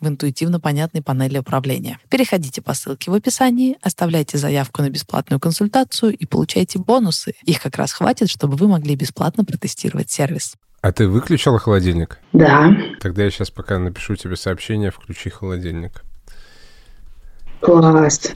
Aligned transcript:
в 0.00 0.08
интуитивно 0.08 0.60
понятной 0.60 1.02
панели 1.02 1.38
управления. 1.38 1.98
Переходите 2.10 2.62
по 2.62 2.74
ссылке 2.74 3.10
в 3.10 3.14
описании, 3.14 3.78
оставляйте 3.82 4.38
заявку 4.38 4.82
на 4.82 4.90
бесплатную 4.90 5.40
консультацию 5.40 6.16
и 6.16 6.26
получайте 6.26 6.78
бонусы. 6.78 7.34
Их 7.44 7.60
как 7.62 7.76
раз 7.76 7.92
хватит, 7.92 8.28
чтобы 8.28 8.56
вы 8.56 8.68
могли 8.68 8.94
бесплатно 8.96 9.44
протестировать 9.44 10.10
сервис. 10.10 10.54
А 10.82 10.92
ты 10.92 11.08
выключила 11.08 11.58
холодильник? 11.58 12.18
Да. 12.32 12.70
Тогда 13.00 13.24
я 13.24 13.30
сейчас 13.30 13.50
пока 13.50 13.78
напишу 13.78 14.14
тебе 14.16 14.36
сообщение 14.36 14.90
«Включи 14.90 15.30
холодильник». 15.30 16.04
Класс. 17.60 18.32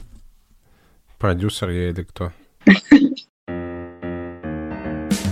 Продюсер 1.17 1.69
я 1.69 1.89
или 1.91 2.03
кто? 2.03 2.33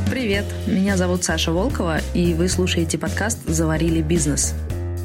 Привет, 0.09 0.45
меня 0.67 0.95
зовут 0.95 1.23
Саша 1.23 1.51
Волкова, 1.51 1.99
и 2.13 2.33
вы 2.33 2.47
слушаете 2.47 2.97
подкаст 2.97 3.47
«Заварили 3.47 4.01
бизнес». 4.01 4.53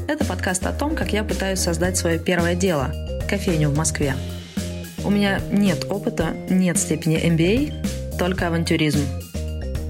Это 0.07 0.23
подкаст 0.23 0.63
о 0.67 0.71
том, 0.71 0.95
как 0.95 1.13
я 1.13 1.23
пытаюсь 1.23 1.57
создать 1.57 1.97
свое 1.97 2.19
первое 2.19 2.53
дело– 2.53 2.93
кофейню 3.27 3.69
в 3.69 3.75
Москве. 3.75 4.13
У 5.03 5.09
меня 5.09 5.39
нет 5.49 5.87
опыта, 5.89 6.27
нет 6.47 6.77
степени 6.77 7.17
MBA, 7.17 8.17
только 8.19 8.45
авантюризм. 8.45 8.99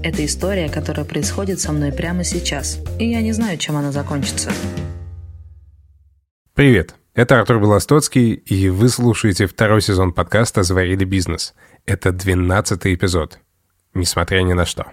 Это 0.02 0.24
история, 0.24 0.70
которая 0.70 1.04
происходит 1.04 1.60
со 1.60 1.70
мной 1.70 1.92
прямо 1.92 2.24
сейчас, 2.24 2.78
и 2.98 3.10
я 3.10 3.20
не 3.20 3.32
знаю, 3.32 3.58
чем 3.58 3.76
она 3.76 3.92
закончится. 3.92 4.50
Привет, 6.54 6.94
это 7.12 7.38
Артур 7.38 7.60
Белостоцкий, 7.60 8.32
и 8.32 8.70
вы 8.70 8.88
слушаете 8.88 9.46
второй 9.46 9.82
сезон 9.82 10.14
подкаста 10.14 10.62
«Заварили 10.62 11.04
бизнес». 11.04 11.54
Это 11.84 12.10
двенадцатый 12.10 12.94
эпизод, 12.94 13.38
несмотря 13.92 14.40
ни 14.40 14.54
на 14.54 14.64
что. 14.64 14.86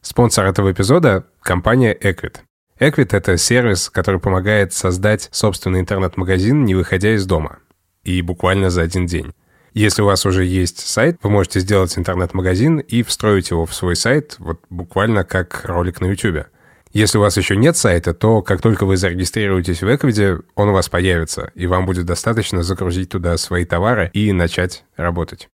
Спонсор 0.00 0.46
этого 0.46 0.72
эпизода– 0.72 1.26
компания 1.42 1.94
Equid. 1.94 2.40
Equit— 2.78 3.08
это 3.12 3.38
сервис, 3.38 3.88
который 3.88 4.20
помогает 4.20 4.74
создать 4.74 5.28
собственный 5.32 5.80
интернет-магазин, 5.80 6.64
не 6.64 6.74
выходя 6.74 7.14
из 7.14 7.24
дома. 7.24 7.58
И 8.04 8.20
буквально 8.20 8.68
за 8.68 8.82
один 8.82 9.06
день. 9.06 9.32
Если 9.72 10.02
у 10.02 10.06
вас 10.06 10.26
уже 10.26 10.44
есть 10.44 10.80
сайт, 10.80 11.18
вы 11.22 11.30
можете 11.30 11.60
сделать 11.60 11.96
интернет-магазин 11.98 12.78
и 12.78 13.02
встроить 13.02 13.50
его 13.50 13.64
в 13.64 13.74
свой 13.74 13.96
сайт, 13.96 14.36
вот 14.38 14.60
буквально 14.68 15.24
как 15.24 15.64
ролик 15.64 16.00
на 16.00 16.06
YouTube. 16.06 16.46
Если 16.92 17.18
у 17.18 17.22
вас 17.22 17.36
еще 17.36 17.56
нет 17.56 17.76
сайта, 17.76 18.14
то 18.14 18.42
как 18.42 18.60
только 18.60 18.86
вы 18.86 18.96
зарегистрируетесь 18.96 19.82
в 19.82 19.86
Equid, 19.86 20.44
он 20.54 20.68
у 20.68 20.72
вас 20.72 20.88
появится, 20.88 21.50
и 21.54 21.66
вам 21.66 21.84
будет 21.84 22.06
достаточно 22.06 22.62
загрузить 22.62 23.10
туда 23.10 23.36
свои 23.36 23.64
товары 23.64 24.10
и 24.12 24.32
начать 24.32 24.84
работать. 24.96 25.48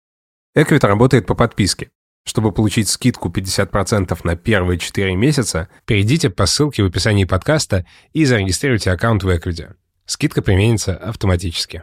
Equid 0.56 0.86
работает 0.86 1.26
по 1.26 1.34
подписке. 1.34 1.88
Чтобы 2.24 2.52
получить 2.52 2.88
скидку 2.88 3.28
50% 3.30 4.18
на 4.24 4.36
первые 4.36 4.78
4 4.78 5.16
месяца, 5.16 5.68
перейдите 5.86 6.30
по 6.30 6.46
ссылке 6.46 6.82
в 6.82 6.86
описании 6.86 7.24
подкаста 7.24 7.84
и 8.12 8.24
зарегистрируйте 8.24 8.90
аккаунт 8.92 9.24
в 9.24 9.28
Equity. 9.28 9.74
Скидка 10.06 10.42
применится 10.42 10.96
автоматически. 10.96 11.82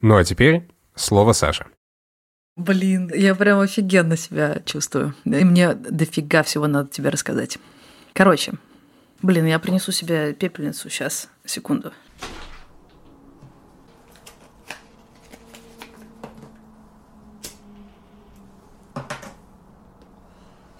Ну 0.00 0.16
а 0.16 0.24
теперь 0.24 0.68
слово 0.94 1.32
Саше. 1.32 1.66
Блин, 2.56 3.10
я 3.14 3.34
прям 3.34 3.60
офигенно 3.60 4.16
себя 4.16 4.60
чувствую. 4.64 5.14
И 5.24 5.44
мне 5.44 5.74
дофига 5.74 6.42
всего 6.42 6.66
надо 6.66 6.88
тебе 6.88 7.10
рассказать. 7.10 7.58
Короче, 8.14 8.54
блин, 9.22 9.46
я 9.46 9.58
принесу 9.58 9.92
себе 9.92 10.32
пепельницу 10.32 10.90
сейчас. 10.90 11.28
Секунду. 11.44 11.92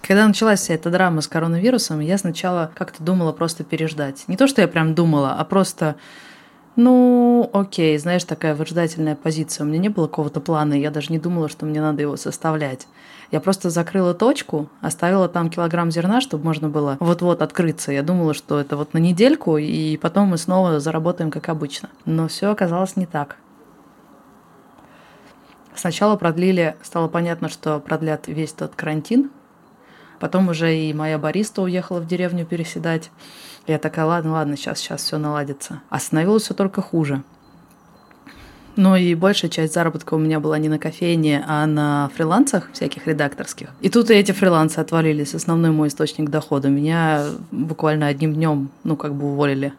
Когда 0.09 0.27
началась 0.27 0.61
вся 0.61 0.73
эта 0.73 0.89
драма 0.89 1.21
с 1.21 1.27
коронавирусом, 1.27 1.99
я 1.99 2.17
сначала 2.17 2.71
как-то 2.73 3.03
думала 3.03 3.31
просто 3.31 3.63
переждать. 3.63 4.23
Не 4.27 4.37
то, 4.37 4.47
что 4.47 4.59
я 4.59 4.67
прям 4.67 4.95
думала, 4.95 5.35
а 5.37 5.45
просто 5.45 5.97
ну, 6.75 7.47
окей, 7.53 7.95
знаешь, 7.99 8.23
такая 8.23 8.55
выжидательная 8.55 9.15
позиция. 9.15 9.65
У 9.65 9.67
меня 9.67 9.77
не 9.77 9.89
было 9.89 10.07
какого-то 10.07 10.39
плана, 10.39 10.73
я 10.73 10.89
даже 10.89 11.11
не 11.11 11.19
думала, 11.19 11.47
что 11.47 11.67
мне 11.67 11.79
надо 11.79 12.01
его 12.01 12.17
составлять. 12.17 12.87
Я 13.29 13.39
просто 13.39 13.69
закрыла 13.69 14.15
точку, 14.15 14.67
оставила 14.81 15.29
там 15.29 15.51
килограмм 15.51 15.91
зерна, 15.91 16.21
чтобы 16.21 16.43
можно 16.43 16.69
было 16.69 16.97
вот-вот 16.99 17.43
открыться. 17.43 17.91
Я 17.91 18.01
думала, 18.01 18.33
что 18.33 18.59
это 18.59 18.77
вот 18.77 18.95
на 18.95 18.97
недельку, 18.97 19.57
и 19.57 19.95
потом 19.97 20.29
мы 20.29 20.39
снова 20.39 20.79
заработаем, 20.79 21.29
как 21.29 21.49
обычно. 21.49 21.87
Но 22.05 22.27
все 22.27 22.49
оказалось 22.49 22.95
не 22.95 23.05
так. 23.05 23.37
Сначала 25.75 26.15
продлили, 26.15 26.75
стало 26.81 27.09
понятно, 27.09 27.47
что 27.47 27.79
продлят 27.79 28.27
весь 28.27 28.53
тот 28.53 28.73
карантин, 28.73 29.29
Потом 30.19 30.49
уже 30.49 30.75
и 30.75 30.93
моя 30.93 31.17
бариста 31.17 31.61
уехала 31.61 31.99
в 31.99 32.07
деревню 32.07 32.45
переседать. 32.45 33.11
Я 33.67 33.77
такая, 33.77 34.05
ладно, 34.05 34.33
ладно, 34.33 34.57
сейчас, 34.57 34.79
сейчас 34.79 35.03
все 35.03 35.17
наладится. 35.17 35.81
А 35.89 35.99
становилось 35.99 36.43
все 36.43 36.53
только 36.53 36.81
хуже. 36.81 37.23
Ну 38.75 38.95
и 38.95 39.13
большая 39.13 39.51
часть 39.51 39.73
заработка 39.73 40.13
у 40.13 40.17
меня 40.17 40.39
была 40.39 40.57
не 40.57 40.69
на 40.69 40.79
кофейне, 40.79 41.43
а 41.47 41.65
на 41.65 42.09
фрилансах 42.15 42.69
всяких 42.71 43.07
редакторских. 43.07 43.69
И 43.81 43.89
тут 43.89 44.09
и 44.09 44.13
эти 44.13 44.31
фрилансы 44.31 44.79
отвалились. 44.79 45.35
Основной 45.35 45.71
мой 45.71 45.89
источник 45.89 46.29
дохода. 46.29 46.69
Меня 46.69 47.25
буквально 47.51 48.07
одним 48.07 48.33
днем, 48.33 48.69
ну, 48.83 48.95
как 48.95 49.15
бы 49.15 49.33
уволили 49.33 49.73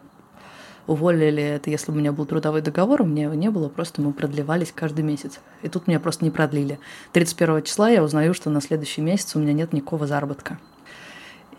уволили 0.91 1.41
это, 1.41 1.69
если 1.69 1.91
бы 1.91 1.97
у 1.97 1.99
меня 1.99 2.11
был 2.11 2.25
трудовой 2.25 2.61
договор, 2.61 3.01
у 3.01 3.05
меня 3.05 3.23
его 3.23 3.33
не 3.33 3.49
было, 3.49 3.69
просто 3.69 4.01
мы 4.01 4.13
продлевались 4.13 4.71
каждый 4.73 5.03
месяц. 5.03 5.39
И 5.61 5.69
тут 5.69 5.87
меня 5.87 5.99
просто 5.99 6.25
не 6.25 6.31
продлили. 6.31 6.79
31 7.13 7.63
числа 7.63 7.89
я 7.89 8.03
узнаю, 8.03 8.33
что 8.33 8.49
на 8.49 8.61
следующий 8.61 9.01
месяц 9.01 9.35
у 9.35 9.39
меня 9.39 9.53
нет 9.53 9.73
никакого 9.73 10.07
заработка. 10.07 10.59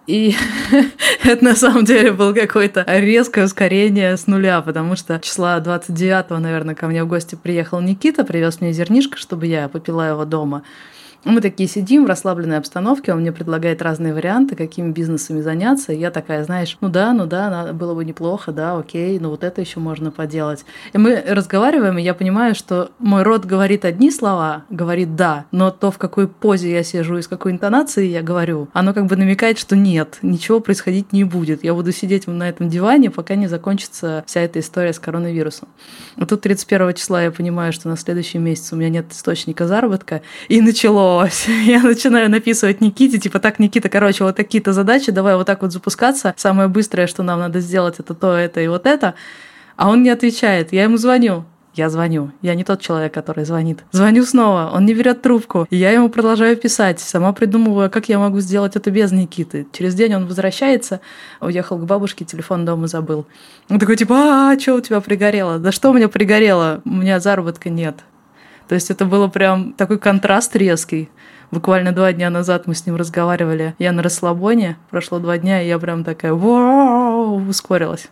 И 0.07 0.35
это 1.25 1.45
на 1.45 1.55
самом 1.55 1.85
деле 1.85 2.13
было 2.13 2.33
какое-то 2.33 2.85
резкое 2.87 3.45
ускорение 3.45 4.17
с 4.17 4.27
нуля, 4.27 4.61
потому 4.61 4.97
что 4.97 5.19
числа 5.21 5.59
29-го, 5.61 6.39
наверное, 6.39 6.75
ко 6.75 6.89
мне 6.89 7.05
в 7.05 7.09
гости 7.09 7.37
приехал 7.37 7.81
Никита, 7.81 8.25
привез 8.25 8.61
мне 8.61 8.73
зернишко, 8.73 9.17
чтобы 9.17 9.47
я 9.47 9.69
попила 9.69 10.09
его 10.09 10.25
дома. 10.25 10.63
Мы 11.25 11.41
такие 11.41 11.69
сидим 11.69 12.05
в 12.05 12.09
расслабленной 12.09 12.59
обстановке, 12.59 13.13
он 13.13 13.21
мне 13.21 13.31
предлагает 13.31 13.81
разные 13.81 14.13
варианты, 14.13 14.57
какими 14.57 14.91
бизнесами 14.91 15.41
заняться. 15.41 15.93
Я 15.93 16.11
такая, 16.11 16.43
знаешь, 16.43 16.77
ну 16.81 16.89
да, 16.89 17.13
ну 17.13 17.27
да, 17.27 17.73
было 17.73 17.95
бы 17.95 18.05
неплохо, 18.05 18.51
да, 18.51 18.77
окей, 18.77 19.21
ну 19.21 19.31
вот 19.31 19.45
это 19.45 19.61
еще 19.61 19.79
можно 19.79 20.11
поделать. 20.11 20.65
И 20.93 20.99
мы 20.99 21.23
разговариваем, 21.25 21.97
и 21.99 22.03
я 22.03 22.15
понимаю, 22.15 22.57
что 22.57 22.91
мой 22.99 23.23
рот 23.23 23.45
говорит 23.45 23.85
одни 23.85 24.11
слова, 24.11 24.65
говорит 24.69 25.15
да, 25.15 25.45
но 25.53 25.71
то, 25.71 25.93
в 25.93 25.99
какой 25.99 26.27
позе 26.27 26.73
я 26.73 26.83
сижу 26.83 27.19
и 27.19 27.23
с 27.23 27.29
какой 27.29 27.53
интонацией 27.53 28.11
я 28.11 28.23
говорю, 28.23 28.69
оно 28.73 28.93
как 28.93 29.07
бы 29.07 29.15
намекает, 29.15 29.59
что 29.59 29.77
нет, 29.77 30.19
ничего 30.23 30.59
происходить 30.59 31.13
не 31.13 31.23
будет. 31.23 31.63
Я 31.63 31.75
буду 31.75 31.93
сидеть 31.93 32.27
на 32.27 32.49
этом 32.49 32.69
диване, 32.69 33.11
пока 33.11 33.37
не 33.37 33.47
закончится 33.47 34.25
вся 34.27 34.41
эта 34.41 34.59
история 34.59 34.93
с 34.93 34.99
коронавирусом. 34.99 35.69
А 36.17 36.27
тут 36.27 36.41
31 36.41 36.95
числа 36.95 37.23
я 37.23 37.31
понимаю, 37.31 37.73
что 37.73 37.89
на 37.89 37.97
следующий 37.97 38.39
месяц 38.39 38.73
у 38.73 38.77
меня 38.77 38.89
нет 38.89 39.13
источника 39.13 39.69
заработка, 39.69 40.23
и 40.49 40.61
начало 40.61 41.12
началось. 41.13 41.47
Я 41.67 41.83
начинаю 41.83 42.31
написывать 42.31 42.81
Никите, 42.81 43.19
типа, 43.19 43.39
так, 43.39 43.59
Никита, 43.59 43.89
короче, 43.89 44.25
вот 44.25 44.37
такие-то 44.37 44.73
задачи, 44.73 45.13
давай 45.13 45.37
вот 45.37 45.47
так 45.47 45.63
вот 45.63 45.73
запускаться. 45.73 46.35
Самое 46.37 46.69
быстрое, 46.69 47.07
что 47.07 47.23
нам 47.23 47.41
надо 47.41 47.61
сделать, 47.61 47.97
это 47.99 48.15
то, 48.15 48.35
это 48.35 48.61
и 48.61 48.69
вот 48.69 48.87
это. 48.87 49.15
А 49.77 49.89
он 49.89 50.03
не 50.03 50.11
отвечает. 50.11 50.73
Я 50.73 50.85
ему 50.85 50.97
звоню. 50.97 51.45
Я 51.75 51.89
звоню. 51.89 52.33
Я 52.43 52.55
не 52.55 52.65
тот 52.65 52.83
человек, 52.83 53.15
который 53.15 53.47
звонит. 53.47 53.83
Звоню 53.93 54.25
снова, 54.25 54.71
он 54.75 54.85
не 54.85 54.93
берет 54.93 55.23
трубку. 55.23 55.67
Я 55.71 55.91
ему 55.91 56.11
продолжаю 56.11 56.55
писать. 56.59 57.01
Сама 57.01 57.33
придумываю, 57.33 57.91
как 57.91 58.11
я 58.11 58.19
могу 58.19 58.41
сделать 58.41 58.77
это 58.77 58.91
без 58.91 59.11
Никиты. 59.11 59.67
Через 59.73 59.95
день 59.95 60.15
он 60.15 60.27
возвращается, 60.27 61.01
уехал 61.41 61.79
к 61.79 61.87
бабушке, 61.87 62.27
телефон 62.27 62.67
дома 62.67 62.89
забыл. 62.89 63.25
Он 63.71 63.79
такой, 63.79 63.97
типа, 63.97 64.15
а, 64.51 64.61
что 64.61 64.75
у 64.75 64.81
тебя 64.81 65.01
пригорело? 65.01 65.59
Да 65.59 65.73
что 65.73 65.91
у 65.91 65.95
меня 65.95 66.11
пригорело? 66.11 66.83
У 66.85 66.91
меня 66.91 67.21
заработка 67.21 67.71
нет. 67.71 67.97
То 68.73 68.77
есть 68.77 68.91
это 68.91 69.05
было 69.05 69.29
прям 69.29 69.75
такой 69.75 69.99
контраст 69.99 70.57
резкий. 70.57 71.11
Буквально 71.51 71.93
два 71.93 72.11
дня 72.15 72.31
назад 72.31 72.67
мы 72.67 72.75
с 72.75 72.87
ним 72.87 72.97
разговаривали. 72.97 73.75
Я 73.79 73.93
на 73.93 74.03
расслабоне, 74.03 74.79
прошло 74.89 75.19
два 75.19 75.37
дня, 75.37 75.61
и 75.61 75.69
я 75.69 75.79
прям 75.79 76.05
такая 76.05 76.33
вау, 76.33 77.47
ускорилась. 77.47 78.09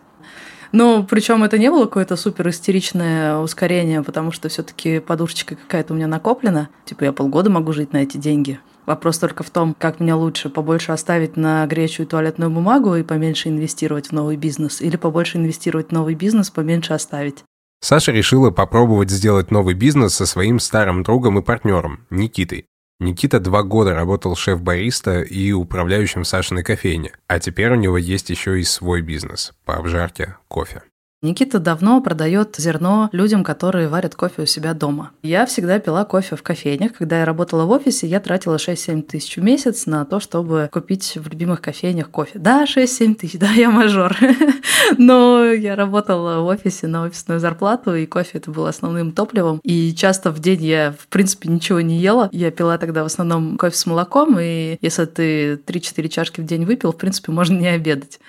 Но 0.71 1.01
причем 1.01 1.43
это 1.43 1.57
не 1.57 1.71
было 1.71 1.85
какое-то 1.85 2.15
супер 2.15 2.47
истеричное 2.49 3.39
ускорение, 3.39 4.03
потому 4.03 4.31
что 4.31 4.49
все-таки 4.49 4.99
подушечка 4.99 5.55
какая-то 5.55 5.93
у 5.93 5.95
меня 5.95 6.05
накоплена. 6.05 6.69
Типа 6.85 7.05
я 7.05 7.11
полгода 7.11 7.49
могу 7.49 7.73
жить 7.73 7.91
на 7.91 7.97
эти 8.03 8.17
деньги. 8.17 8.59
Вопрос 8.85 9.17
только 9.17 9.41
в 9.41 9.49
том, 9.49 9.75
как 9.75 9.99
мне 9.99 10.13
лучше 10.13 10.49
побольше 10.49 10.91
оставить 10.91 11.37
на 11.37 11.65
гречу 11.65 12.03
и 12.03 12.05
туалетную 12.05 12.51
бумагу 12.51 12.93
и 12.93 13.01
поменьше 13.01 13.49
инвестировать 13.49 14.09
в 14.09 14.11
новый 14.11 14.37
бизнес, 14.37 14.79
или 14.79 14.95
побольше 14.95 15.39
инвестировать 15.39 15.87
в 15.87 15.91
новый 15.91 16.13
бизнес, 16.13 16.51
поменьше 16.51 16.93
оставить. 16.93 17.43
Саша 17.81 18.11
решила 18.11 18.51
попробовать 18.51 19.09
сделать 19.09 19.49
новый 19.49 19.73
бизнес 19.73 20.13
со 20.13 20.25
своим 20.25 20.59
старым 20.59 21.03
другом 21.03 21.39
и 21.39 21.41
партнером 21.41 22.05
Никитой. 22.09 22.65
Никита 22.99 23.39
два 23.39 23.63
года 23.63 23.95
работал 23.95 24.35
шеф-бариста 24.35 25.21
и 25.21 25.51
управляющим 25.51 26.23
Сашиной 26.23 26.63
кофейне, 26.63 27.13
а 27.27 27.39
теперь 27.39 27.71
у 27.71 27.75
него 27.75 27.97
есть 27.97 28.29
еще 28.29 28.59
и 28.59 28.63
свой 28.63 29.01
бизнес 29.01 29.53
по 29.65 29.75
обжарке 29.75 30.35
кофе. 30.47 30.83
Никита 31.23 31.59
давно 31.59 32.01
продает 32.01 32.55
зерно 32.57 33.07
людям, 33.11 33.43
которые 33.43 33.87
варят 33.87 34.15
кофе 34.15 34.41
у 34.41 34.45
себя 34.47 34.73
дома. 34.73 35.11
Я 35.21 35.45
всегда 35.45 35.77
пила 35.77 36.03
кофе 36.03 36.35
в 36.35 36.41
кофейнях. 36.41 36.93
Когда 36.93 37.19
я 37.19 37.25
работала 37.25 37.65
в 37.65 37.69
офисе, 37.69 38.07
я 38.07 38.19
тратила 38.19 38.55
6-7 38.55 39.03
тысяч 39.03 39.37
в 39.37 39.43
месяц 39.43 39.85
на 39.85 40.03
то, 40.05 40.19
чтобы 40.19 40.67
купить 40.71 41.15
в 41.15 41.29
любимых 41.29 41.61
кофейнях 41.61 42.09
кофе. 42.09 42.39
Да, 42.39 42.63
6-7 42.63 43.13
тысяч, 43.13 43.37
да, 43.37 43.51
я 43.51 43.69
мажор. 43.69 44.17
Но 44.97 45.45
я 45.45 45.75
работала 45.75 46.39
в 46.39 46.47
офисе 46.47 46.87
на 46.87 47.03
офисную 47.03 47.39
зарплату, 47.39 47.93
и 47.93 48.07
кофе 48.07 48.39
это 48.39 48.49
было 48.49 48.69
основным 48.69 49.11
топливом. 49.11 49.59
И 49.63 49.93
часто 49.93 50.31
в 50.31 50.39
день 50.39 50.63
я, 50.63 50.95
в 50.97 51.07
принципе, 51.07 51.49
ничего 51.49 51.81
не 51.81 51.99
ела. 51.99 52.29
Я 52.31 52.49
пила 52.49 52.79
тогда 52.79 53.03
в 53.03 53.05
основном 53.05 53.59
кофе 53.59 53.77
с 53.77 53.85
молоком, 53.85 54.39
и 54.39 54.79
если 54.81 55.05
ты 55.05 55.53
3-4 55.53 56.07
чашки 56.07 56.41
в 56.41 56.45
день 56.47 56.65
выпил, 56.65 56.91
в 56.93 56.97
принципе, 56.97 57.31
можно 57.31 57.59
не 57.59 57.67
обедать. 57.67 58.19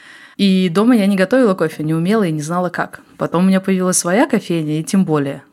И 0.43 0.69
дома 0.71 0.97
я 0.97 1.07
не 1.07 1.15
готовила 1.15 1.55
кофе, 1.55 1.85
не 1.85 1.95
умела 1.95 2.25
и 2.25 2.33
не 2.33 2.43
знала 2.43 2.69
как. 2.69 3.03
Потом 3.17 3.45
у 3.45 3.47
меня 3.47 3.61
появилась 3.61 3.97
своя 3.97 4.27
кофейня, 4.27 4.81
и 4.81 4.83
тем 4.83 5.05
более. 5.05 5.45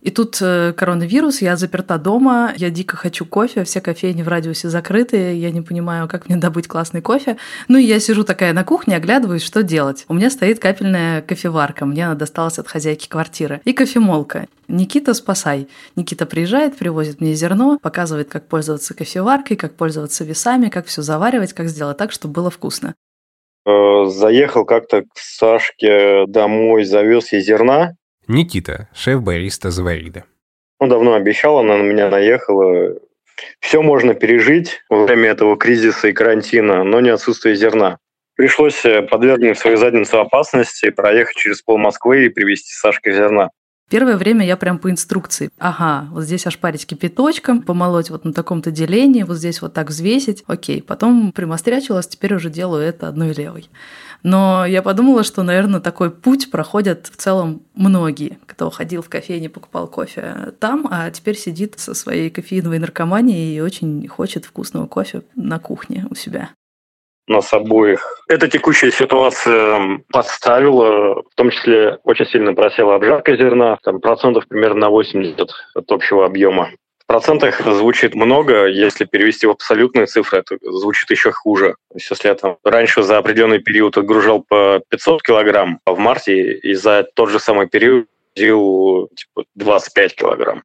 И 0.00 0.10
тут 0.10 0.38
э, 0.40 0.72
коронавирус, 0.74 1.42
я 1.42 1.54
заперта 1.54 1.98
дома, 1.98 2.54
я 2.56 2.70
дико 2.70 2.96
хочу 2.96 3.26
кофе, 3.26 3.64
все 3.64 3.82
кофейни 3.82 4.22
в 4.22 4.28
радиусе 4.28 4.70
закрыты, 4.70 5.34
я 5.34 5.50
не 5.50 5.60
понимаю, 5.60 6.08
как 6.08 6.30
мне 6.30 6.38
добыть 6.38 6.66
классный 6.66 7.02
кофе. 7.02 7.36
Ну 7.68 7.76
и 7.76 7.84
я 7.84 8.00
сижу 8.00 8.24
такая 8.24 8.54
на 8.54 8.64
кухне, 8.64 8.96
оглядываюсь, 8.96 9.42
что 9.42 9.62
делать. 9.62 10.06
У 10.08 10.14
меня 10.14 10.30
стоит 10.30 10.60
капельная 10.60 11.20
кофеварка, 11.20 11.84
мне 11.84 12.06
она 12.06 12.14
досталась 12.14 12.58
от 12.58 12.68
хозяйки 12.68 13.06
квартиры, 13.06 13.60
и 13.66 13.74
кофемолка. 13.74 14.48
Никита, 14.66 15.12
спасай. 15.12 15.68
Никита 15.94 16.24
приезжает, 16.24 16.78
привозит 16.78 17.20
мне 17.20 17.34
зерно, 17.34 17.78
показывает, 17.78 18.30
как 18.30 18.48
пользоваться 18.48 18.94
кофеваркой, 18.94 19.58
как 19.58 19.74
пользоваться 19.74 20.24
весами, 20.24 20.70
как 20.70 20.86
все 20.86 21.02
заваривать, 21.02 21.52
как 21.52 21.68
сделать 21.68 21.98
так, 21.98 22.12
чтобы 22.12 22.32
было 22.32 22.50
вкусно. 22.50 22.94
Э, 23.68 24.06
заехал 24.06 24.64
как-то 24.64 25.02
к 25.02 25.18
Сашке 25.18 26.24
домой, 26.26 26.84
завез 26.84 27.32
ей 27.32 27.42
зерна. 27.42 27.96
Никита, 28.26 28.88
шеф-бариста 28.94 29.70
Заварида. 29.70 30.24
Он 30.78 30.88
давно 30.88 31.12
обещал, 31.12 31.58
она 31.58 31.76
на 31.76 31.82
меня 31.82 32.08
наехала. 32.08 32.94
Все 33.60 33.82
можно 33.82 34.14
пережить 34.14 34.80
во 34.88 35.04
время 35.04 35.30
этого 35.30 35.58
кризиса 35.58 36.08
и 36.08 36.14
карантина, 36.14 36.82
но 36.82 37.00
не 37.00 37.10
отсутствие 37.10 37.56
зерна. 37.56 37.98
Пришлось 38.36 38.86
э, 38.86 39.02
подвергнуть 39.02 39.58
свою 39.58 39.76
задницу 39.76 40.18
опасности, 40.18 40.88
проехать 40.88 41.36
через 41.36 41.60
пол 41.60 41.76
Москвы 41.76 42.24
и 42.24 42.30
привезти 42.30 42.72
Сашке 42.72 43.12
зерна. 43.12 43.50
Первое 43.88 44.16
время 44.16 44.44
я 44.44 44.56
прям 44.58 44.78
по 44.78 44.90
инструкции. 44.90 45.50
Ага, 45.58 46.08
вот 46.10 46.24
здесь 46.24 46.46
ошпарить 46.46 46.86
кипяточком, 46.86 47.62
помолоть 47.62 48.10
вот 48.10 48.24
на 48.24 48.34
таком-то 48.34 48.70
делении, 48.70 49.22
вот 49.22 49.38
здесь 49.38 49.62
вот 49.62 49.72
так 49.72 49.88
взвесить. 49.88 50.44
Окей, 50.46 50.82
потом 50.82 51.32
примострячилась, 51.32 52.06
теперь 52.06 52.34
уже 52.34 52.50
делаю 52.50 52.82
это 52.82 53.08
одной 53.08 53.32
левой. 53.32 53.70
Но 54.22 54.66
я 54.66 54.82
подумала, 54.82 55.24
что, 55.24 55.42
наверное, 55.42 55.80
такой 55.80 56.10
путь 56.10 56.50
проходят 56.50 57.06
в 57.06 57.16
целом 57.16 57.62
многие, 57.74 58.38
кто 58.46 58.68
ходил 58.68 59.00
в 59.00 59.08
кофейне, 59.08 59.48
покупал 59.48 59.86
кофе 59.86 60.52
там, 60.58 60.86
а 60.90 61.10
теперь 61.10 61.36
сидит 61.36 61.78
со 61.78 61.94
своей 61.94 62.28
кофеиновой 62.28 62.80
наркоманией 62.80 63.56
и 63.56 63.60
очень 63.60 64.06
хочет 64.08 64.44
вкусного 64.44 64.86
кофе 64.86 65.22
на 65.34 65.58
кухне 65.58 66.06
у 66.10 66.14
себя 66.14 66.50
нас 67.28 67.52
обоих. 67.52 68.22
Эта 68.28 68.48
текущая 68.48 68.90
ситуация 68.90 70.00
подставила, 70.12 71.22
в 71.22 71.34
том 71.34 71.50
числе 71.50 71.98
очень 72.04 72.26
сильно 72.26 72.54
просела 72.54 72.94
обжарка 72.94 73.36
зерна, 73.36 73.78
там 73.82 74.00
процентов 74.00 74.46
примерно 74.48 74.80
на 74.80 74.90
80 74.90 75.40
от 75.74 75.92
общего 75.92 76.24
объема. 76.24 76.70
В 76.98 77.06
процентах 77.06 77.60
звучит 77.60 78.14
много, 78.14 78.66
если 78.66 79.06
перевести 79.06 79.46
в 79.46 79.50
абсолютные 79.50 80.04
цифры, 80.04 80.40
это 80.40 80.58
звучит 80.60 81.10
еще 81.10 81.32
хуже. 81.32 81.76
То 81.90 81.96
есть 81.96 82.10
если 82.10 82.28
я 82.28 82.34
там 82.34 82.58
раньше 82.64 83.02
за 83.02 83.16
определенный 83.16 83.60
период 83.60 83.96
отгружал 83.96 84.44
по 84.46 84.82
500 84.90 85.22
килограмм, 85.22 85.80
а 85.86 85.92
в 85.92 85.98
марте 85.98 86.52
и 86.52 86.74
за 86.74 87.06
тот 87.14 87.30
же 87.30 87.40
самый 87.40 87.66
период 87.66 88.06
типа 88.34 89.44
25 89.54 90.14
килограмм. 90.14 90.62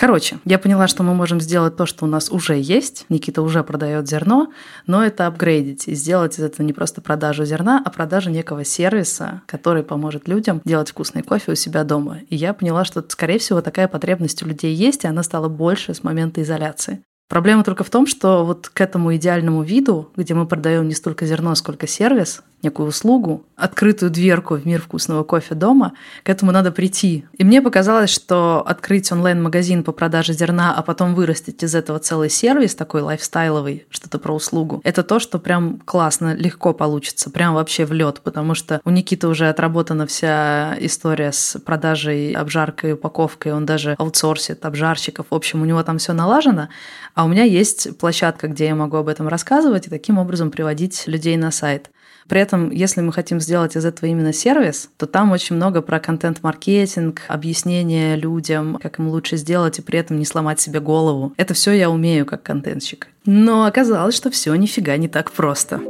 Короче, 0.00 0.38
я 0.46 0.58
поняла, 0.58 0.88
что 0.88 1.02
мы 1.02 1.12
можем 1.12 1.42
сделать 1.42 1.76
то, 1.76 1.84
что 1.84 2.06
у 2.06 2.08
нас 2.08 2.30
уже 2.30 2.58
есть. 2.58 3.04
Никита 3.10 3.42
уже 3.42 3.62
продает 3.62 4.08
зерно, 4.08 4.50
но 4.86 5.04
это 5.04 5.26
апгрейдить 5.26 5.88
и 5.88 5.94
сделать 5.94 6.38
из 6.38 6.42
этого 6.42 6.64
не 6.64 6.72
просто 6.72 7.02
продажу 7.02 7.44
зерна, 7.44 7.82
а 7.84 7.90
продажу 7.90 8.30
некого 8.30 8.64
сервиса, 8.64 9.42
который 9.44 9.82
поможет 9.82 10.26
людям 10.26 10.62
делать 10.64 10.88
вкусный 10.88 11.20
кофе 11.20 11.52
у 11.52 11.54
себя 11.54 11.84
дома. 11.84 12.20
И 12.30 12.36
я 12.36 12.54
поняла, 12.54 12.86
что, 12.86 13.04
скорее 13.06 13.38
всего, 13.38 13.60
такая 13.60 13.88
потребность 13.88 14.42
у 14.42 14.46
людей 14.46 14.74
есть, 14.74 15.04
и 15.04 15.06
она 15.06 15.22
стала 15.22 15.48
больше 15.48 15.92
с 15.92 16.02
момента 16.02 16.40
изоляции. 16.40 17.02
Проблема 17.28 17.62
только 17.62 17.84
в 17.84 17.90
том, 17.90 18.06
что 18.06 18.46
вот 18.46 18.70
к 18.70 18.80
этому 18.80 19.14
идеальному 19.16 19.62
виду, 19.62 20.10
где 20.16 20.32
мы 20.32 20.46
продаем 20.46 20.88
не 20.88 20.94
столько 20.94 21.26
зерно, 21.26 21.54
сколько 21.54 21.86
сервис, 21.86 22.40
некую 22.62 22.88
услугу, 22.88 23.44
открытую 23.56 24.10
дверку 24.10 24.56
в 24.56 24.66
мир 24.66 24.80
вкусного 24.80 25.24
кофе 25.24 25.54
дома, 25.54 25.92
к 26.22 26.28
этому 26.28 26.52
надо 26.52 26.72
прийти. 26.72 27.24
И 27.36 27.44
мне 27.44 27.62
показалось, 27.62 28.10
что 28.10 28.62
открыть 28.66 29.10
онлайн-магазин 29.12 29.84
по 29.84 29.92
продаже 29.92 30.32
зерна, 30.32 30.74
а 30.74 30.82
потом 30.82 31.14
вырастить 31.14 31.62
из 31.62 31.74
этого 31.74 31.98
целый 31.98 32.30
сервис 32.30 32.74
такой 32.74 33.02
лайфстайловый, 33.02 33.86
что-то 33.90 34.18
про 34.18 34.34
услугу, 34.34 34.80
это 34.84 35.02
то, 35.02 35.18
что 35.18 35.38
прям 35.38 35.80
классно, 35.84 36.34
легко 36.34 36.72
получится, 36.72 37.30
прям 37.30 37.54
вообще 37.54 37.84
в 37.84 37.92
лед, 37.92 38.20
потому 38.22 38.54
что 38.54 38.80
у 38.84 38.90
Никиты 38.90 39.28
уже 39.28 39.48
отработана 39.48 40.06
вся 40.06 40.76
история 40.80 41.32
с 41.32 41.58
продажей, 41.60 42.32
обжаркой, 42.32 42.94
упаковкой, 42.94 43.52
он 43.52 43.66
даже 43.66 43.94
аутсорсит 43.98 44.64
обжарщиков, 44.64 45.26
в 45.30 45.34
общем, 45.34 45.62
у 45.62 45.64
него 45.64 45.82
там 45.82 45.98
все 45.98 46.12
налажено, 46.12 46.68
а 47.14 47.24
у 47.24 47.28
меня 47.28 47.44
есть 47.44 47.98
площадка, 47.98 48.48
где 48.48 48.66
я 48.66 48.74
могу 48.74 48.96
об 48.96 49.08
этом 49.08 49.28
рассказывать 49.28 49.86
и 49.86 49.90
таким 49.90 50.18
образом 50.18 50.50
приводить 50.50 51.04
людей 51.06 51.36
на 51.36 51.50
сайт. 51.50 51.90
При 52.28 52.40
этом, 52.40 52.70
если 52.70 53.00
мы 53.00 53.12
хотим 53.12 53.40
сделать 53.40 53.76
из 53.76 53.84
этого 53.84 54.08
именно 54.08 54.32
сервис, 54.32 54.90
то 54.96 55.06
там 55.06 55.32
очень 55.32 55.56
много 55.56 55.82
про 55.82 56.00
контент-маркетинг, 56.00 57.22
объяснение 57.28 58.16
людям, 58.16 58.78
как 58.82 58.98
им 58.98 59.08
лучше 59.08 59.36
сделать 59.36 59.78
и 59.78 59.82
при 59.82 59.98
этом 59.98 60.18
не 60.18 60.24
сломать 60.24 60.60
себе 60.60 60.80
голову. 60.80 61.32
Это 61.36 61.54
все 61.54 61.72
я 61.72 61.90
умею 61.90 62.26
как 62.26 62.42
контентщик. 62.42 63.08
Но 63.26 63.64
оказалось, 63.64 64.14
что 64.14 64.30
все 64.30 64.54
нифига 64.54 64.96
не 64.96 65.08
так 65.08 65.30
просто. 65.32 65.80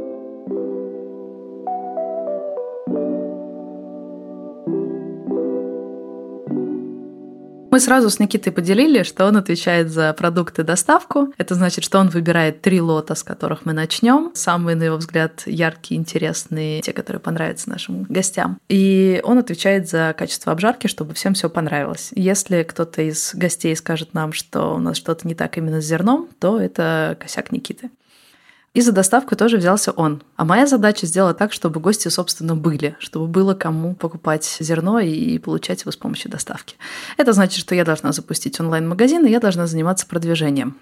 Мы 7.71 7.79
сразу 7.79 8.09
с 8.09 8.19
Никитой 8.19 8.51
поделили, 8.51 9.03
что 9.03 9.25
он 9.25 9.37
отвечает 9.37 9.89
за 9.89 10.11
продукты 10.11 10.63
доставку. 10.63 11.33
Это 11.37 11.55
значит, 11.55 11.85
что 11.85 11.99
он 11.99 12.09
выбирает 12.09 12.61
три 12.61 12.81
лота, 12.81 13.15
с 13.15 13.23
которых 13.23 13.65
мы 13.65 13.71
начнем. 13.71 14.31
Самые, 14.33 14.75
на 14.75 14.83
его 14.83 14.97
взгляд, 14.97 15.43
яркие, 15.45 15.97
интересные, 15.97 16.81
те, 16.81 16.91
которые 16.91 17.21
понравятся 17.21 17.69
нашим 17.69 18.03
гостям. 18.03 18.59
И 18.67 19.21
он 19.23 19.37
отвечает 19.37 19.87
за 19.87 20.13
качество 20.17 20.51
обжарки, 20.51 20.87
чтобы 20.87 21.13
всем 21.13 21.33
все 21.33 21.49
понравилось. 21.49 22.09
Если 22.13 22.63
кто-то 22.63 23.03
из 23.03 23.33
гостей 23.35 23.73
скажет 23.77 24.13
нам, 24.13 24.33
что 24.33 24.75
у 24.75 24.79
нас 24.79 24.97
что-то 24.97 25.25
не 25.25 25.33
так 25.33 25.57
именно 25.57 25.81
с 25.81 25.85
зерном, 25.85 26.27
то 26.39 26.59
это 26.59 27.15
косяк 27.21 27.53
Никиты. 27.53 27.89
И 28.73 28.81
за 28.81 28.93
доставку 28.93 29.35
тоже 29.35 29.57
взялся 29.57 29.91
он. 29.91 30.23
А 30.37 30.45
моя 30.45 30.65
задача 30.65 31.05
сделать 31.05 31.37
так, 31.37 31.51
чтобы 31.51 31.81
гости, 31.81 32.07
собственно, 32.07 32.55
были, 32.55 32.95
чтобы 32.99 33.27
было 33.27 33.53
кому 33.53 33.95
покупать 33.95 34.57
зерно 34.59 34.99
и 34.99 35.37
получать 35.39 35.81
его 35.81 35.91
с 35.91 35.97
помощью 35.97 36.31
доставки. 36.31 36.75
Это 37.17 37.33
значит, 37.33 37.59
что 37.59 37.75
я 37.75 37.83
должна 37.83 38.13
запустить 38.13 38.59
онлайн-магазин, 38.59 39.25
и 39.25 39.29
я 39.29 39.41
должна 39.41 39.67
заниматься 39.67 40.07
продвижением 40.07 40.77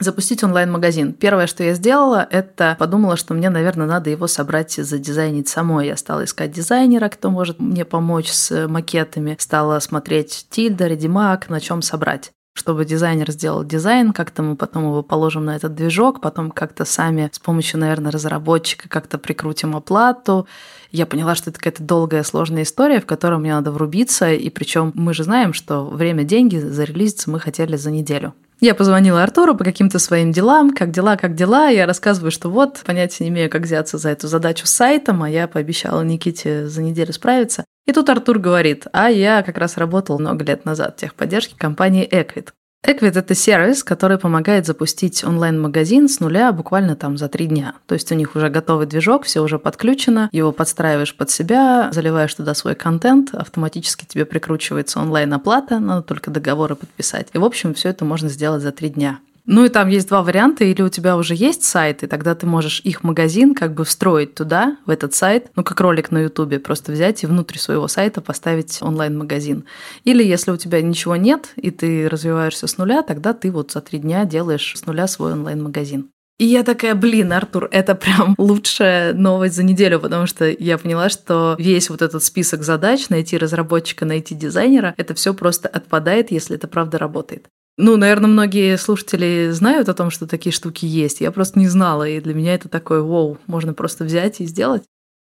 запустить 0.00 0.44
онлайн-магазин. 0.44 1.12
Первое, 1.12 1.46
что 1.46 1.64
я 1.64 1.74
сделала, 1.74 2.26
это 2.30 2.76
подумала, 2.78 3.16
что 3.16 3.34
мне, 3.34 3.50
наверное, 3.50 3.86
надо 3.86 4.10
его 4.10 4.26
собрать 4.26 4.78
и 4.78 4.82
задизайнить 4.82 5.48
самой. 5.48 5.88
Я 5.88 5.96
стала 5.96 6.24
искать 6.24 6.52
дизайнера, 6.52 7.08
кто 7.08 7.30
может 7.30 7.58
мне 7.58 7.84
помочь 7.84 8.30
с 8.30 8.68
макетами. 8.68 9.36
Стала 9.38 9.80
смотреть 9.80 10.46
Тильда, 10.50 10.86
Редимак, 10.86 11.48
на 11.48 11.60
чем 11.60 11.82
собрать. 11.82 12.30
Чтобы 12.58 12.84
дизайнер 12.84 13.30
сделал 13.30 13.64
дизайн, 13.64 14.12
как-то 14.12 14.42
мы 14.42 14.56
потом 14.56 14.84
его 14.84 15.02
положим 15.02 15.44
на 15.44 15.56
этот 15.56 15.74
движок, 15.74 16.20
потом 16.20 16.50
как-то 16.50 16.84
сами 16.84 17.30
с 17.32 17.38
помощью, 17.38 17.78
наверное, 17.78 18.10
разработчика 18.10 18.88
как-то 18.88 19.16
прикрутим 19.16 19.76
оплату. 19.76 20.46
Я 20.90 21.06
поняла, 21.06 21.34
что 21.34 21.50
это 21.50 21.58
какая-то 21.58 21.82
долгая, 21.82 22.22
сложная 22.24 22.64
история, 22.64 23.00
в 23.00 23.06
которую 23.06 23.40
мне 23.40 23.54
надо 23.54 23.70
врубиться, 23.70 24.32
и 24.32 24.50
причем 24.50 24.90
мы 24.94 25.14
же 25.14 25.22
знаем, 25.22 25.52
что 25.52 25.84
время, 25.84 26.24
деньги, 26.24 26.56
зарелизиться 26.56 27.30
мы 27.30 27.38
хотели 27.38 27.76
за 27.76 27.90
неделю. 27.90 28.34
Я 28.60 28.74
позвонила 28.74 29.22
Артуру 29.22 29.54
по 29.54 29.62
каким-то 29.62 30.00
своим 30.00 30.32
делам, 30.32 30.74
как 30.74 30.90
дела, 30.90 31.16
как 31.16 31.36
дела. 31.36 31.68
Я 31.68 31.86
рассказываю, 31.86 32.32
что 32.32 32.50
вот, 32.50 32.82
понятия 32.84 33.22
не 33.22 33.30
имею, 33.30 33.48
как 33.48 33.62
взяться 33.62 33.98
за 33.98 34.08
эту 34.08 34.26
задачу 34.26 34.66
с 34.66 34.70
сайтом, 34.70 35.22
а 35.22 35.30
я 35.30 35.46
пообещала 35.46 36.02
Никите 36.02 36.66
за 36.66 36.82
неделю 36.82 37.12
справиться. 37.12 37.64
И 37.88 37.92
тут 37.92 38.10
Артур 38.10 38.38
говорит, 38.38 38.86
а 38.92 39.08
я 39.08 39.42
как 39.42 39.56
раз 39.56 39.78
работал 39.78 40.18
много 40.18 40.44
лет 40.44 40.66
назад 40.66 40.96
в 40.96 41.00
техподдержке 41.00 41.54
компании 41.56 42.06
Equid. 42.06 42.48
Equid– 42.86 43.12
это 43.18 43.34
сервис, 43.34 43.82
который 43.82 44.18
помогает 44.18 44.66
запустить 44.66 45.24
онлайн-магазин 45.24 46.06
с 46.06 46.20
нуля 46.20 46.52
буквально 46.52 46.96
там 46.96 47.16
за 47.16 47.28
три 47.28 47.46
дня. 47.46 47.76
То 47.86 47.94
есть 47.94 48.12
у 48.12 48.14
них 48.14 48.36
уже 48.36 48.50
готовый 48.50 48.86
движок, 48.86 49.24
все 49.24 49.40
уже 49.40 49.58
подключено, 49.58 50.28
его 50.32 50.52
подстраиваешь 50.52 51.16
под 51.16 51.30
себя, 51.30 51.88
заливаешь 51.90 52.34
туда 52.34 52.52
свой 52.52 52.74
контент, 52.74 53.34
автоматически 53.34 54.04
тебе 54.04 54.26
прикручивается 54.26 55.00
онлайн-оплата, 55.00 55.78
надо 55.78 56.02
только 56.02 56.30
договоры 56.30 56.76
подписать. 56.76 57.28
И, 57.32 57.38
в 57.38 57.44
общем, 57.44 57.72
все 57.72 57.88
это 57.88 58.04
можно 58.04 58.28
сделать 58.28 58.60
за 58.60 58.70
три 58.70 58.90
дня. 58.90 59.20
Ну 59.50 59.64
и 59.64 59.70
там 59.70 59.88
есть 59.88 60.08
два 60.08 60.22
варианта. 60.22 60.64
Или 60.64 60.82
у 60.82 60.90
тебя 60.90 61.16
уже 61.16 61.34
есть 61.34 61.64
сайт, 61.64 62.02
и 62.02 62.06
тогда 62.06 62.34
ты 62.34 62.44
можешь 62.44 62.82
их 62.84 63.02
магазин 63.02 63.54
как 63.54 63.72
бы 63.72 63.84
встроить 63.84 64.34
туда, 64.34 64.76
в 64.84 64.90
этот 64.90 65.14
сайт, 65.14 65.50
ну 65.56 65.64
как 65.64 65.80
ролик 65.80 66.10
на 66.10 66.18
Ютубе, 66.18 66.58
просто 66.60 66.92
взять 66.92 67.22
и 67.22 67.26
внутрь 67.26 67.56
своего 67.56 67.88
сайта 67.88 68.20
поставить 68.20 68.78
онлайн-магазин. 68.82 69.64
Или 70.04 70.22
если 70.22 70.50
у 70.50 70.58
тебя 70.58 70.82
ничего 70.82 71.16
нет, 71.16 71.54
и 71.56 71.70
ты 71.70 72.10
развиваешься 72.10 72.66
с 72.66 72.76
нуля, 72.76 73.02
тогда 73.02 73.32
ты 73.32 73.50
вот 73.50 73.72
за 73.72 73.80
три 73.80 73.98
дня 74.00 74.26
делаешь 74.26 74.74
с 74.76 74.84
нуля 74.84 75.06
свой 75.06 75.32
онлайн-магазин. 75.32 76.10
И 76.38 76.44
я 76.44 76.62
такая, 76.62 76.94
блин, 76.94 77.32
Артур, 77.32 77.68
это 77.72 77.94
прям 77.94 78.34
лучшая 78.36 79.14
новость 79.14 79.56
за 79.56 79.64
неделю, 79.64 79.98
потому 79.98 80.26
что 80.26 80.48
я 80.48 80.76
поняла, 80.76 81.08
что 81.08 81.56
весь 81.58 81.88
вот 81.88 82.02
этот 82.02 82.22
список 82.22 82.62
задач, 82.62 83.08
найти 83.08 83.38
разработчика, 83.38 84.04
найти 84.04 84.34
дизайнера, 84.34 84.94
это 84.98 85.14
все 85.14 85.32
просто 85.32 85.68
отпадает, 85.68 86.30
если 86.30 86.54
это 86.54 86.68
правда 86.68 86.98
работает. 86.98 87.48
Ну, 87.78 87.96
наверное, 87.96 88.28
многие 88.28 88.76
слушатели 88.76 89.50
знают 89.52 89.88
о 89.88 89.94
том, 89.94 90.10
что 90.10 90.26
такие 90.26 90.52
штуки 90.52 90.84
есть. 90.84 91.20
Я 91.20 91.30
просто 91.30 91.60
не 91.60 91.68
знала, 91.68 92.08
и 92.08 92.20
для 92.20 92.34
меня 92.34 92.54
это 92.54 92.68
такое, 92.68 93.00
вау, 93.02 93.38
можно 93.46 93.72
просто 93.72 94.04
взять 94.04 94.40
и 94.40 94.46
сделать. 94.46 94.82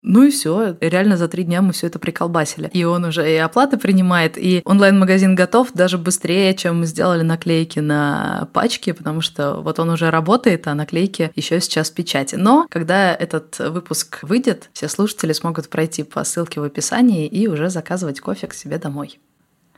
Ну 0.02 0.24
и 0.24 0.32
все, 0.32 0.76
реально 0.82 1.16
за 1.16 1.30
три 1.30 1.46
дня 1.46 1.62
мы 1.62 1.72
все 1.72 1.88
это 1.88 1.98
приколбасили. 1.98 2.70
И 2.74 2.84
он 2.84 3.06
уже 3.06 3.32
и 3.32 3.38
оплаты 3.38 3.78
принимает, 3.78 4.38
и 4.38 4.62
онлайн-магазин 4.66 5.34
готов 5.34 5.72
даже 5.72 5.98
быстрее, 5.98 6.54
чем 6.54 6.82
мы 6.82 6.86
сделали 6.86 7.22
наклейки 7.22 7.80
на 7.80 8.50
пачки, 8.52 8.92
потому 8.92 9.22
что 9.22 9.62
вот 9.62 9.80
он 9.80 9.90
уже 9.90 10.12
работает, 10.12 10.68
а 10.68 10.76
наклейки 10.76 11.32
еще 11.36 11.62
сейчас 11.62 11.90
в 11.90 11.94
печати. 11.94 12.36
Но 12.36 12.68
когда 12.70 13.16
этот 13.16 13.58
выпуск 13.60 14.20
выйдет, 14.24 14.70
все 14.74 14.90
слушатели 14.90 15.32
смогут 15.32 15.70
пройти 15.70 16.04
по 16.04 16.26
ссылке 16.26 16.60
в 16.60 16.66
описании 16.66 17.26
и 17.26 17.48
уже 17.48 17.70
заказывать 17.70 18.20
кофе 18.20 18.48
к 18.48 18.54
себе 18.54 18.78
домой. 18.80 19.22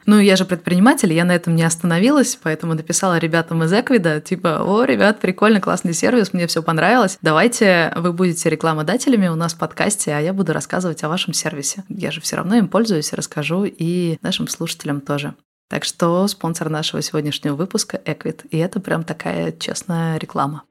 Ну, 0.06 0.20
я 0.20 0.36
же 0.36 0.46
предприниматель, 0.46 1.12
я 1.14 1.26
на 1.26 1.34
этом 1.34 1.56
не 1.56 1.64
остановилась, 1.64 2.38
поэтому 2.42 2.76
написала 2.76 3.18
ребятам 3.18 3.64
из 3.64 3.74
Эквида, 3.74 4.22
типа, 4.22 4.62
о, 4.64 4.84
ребят, 4.84 5.20
прикольно, 5.20 5.60
классный 5.60 5.94
сервис, 5.94 6.32
мне 6.32 6.46
все 6.46 6.62
понравилось. 6.62 7.18
Давайте 7.24 7.92
вы 7.96 8.14
будете 8.14 8.50
рекламодателями 8.50 9.28
у 9.28 9.36
нас 9.36 9.54
в 9.54 9.58
подкасте, 9.58 10.14
а 10.14 10.20
я 10.20 10.34
буду 10.34 10.54
рассказывать 10.54 11.04
о 11.04 11.10
вашем 11.10 11.34
сервисе. 11.34 11.84
Я 11.90 12.12
же 12.12 12.22
все 12.22 12.36
равно 12.36 12.56
им 12.56 12.68
пользуюсь, 12.68 13.14
расскажу 13.14 13.66
и 13.66 14.18
нашим 14.22 14.48
слушателям 14.48 15.02
тоже. 15.02 15.34
Так 15.70 15.84
что 15.84 16.28
спонсор 16.28 16.70
нашего 16.70 17.02
сегодняшнего 17.02 17.56
выпуска– 17.56 18.00
Эквид. 18.06 18.44
И 18.52 18.58
это 18.60 18.80
прям 18.80 19.04
такая 19.04 19.52
честная 19.52 20.18
реклама. 20.20 20.64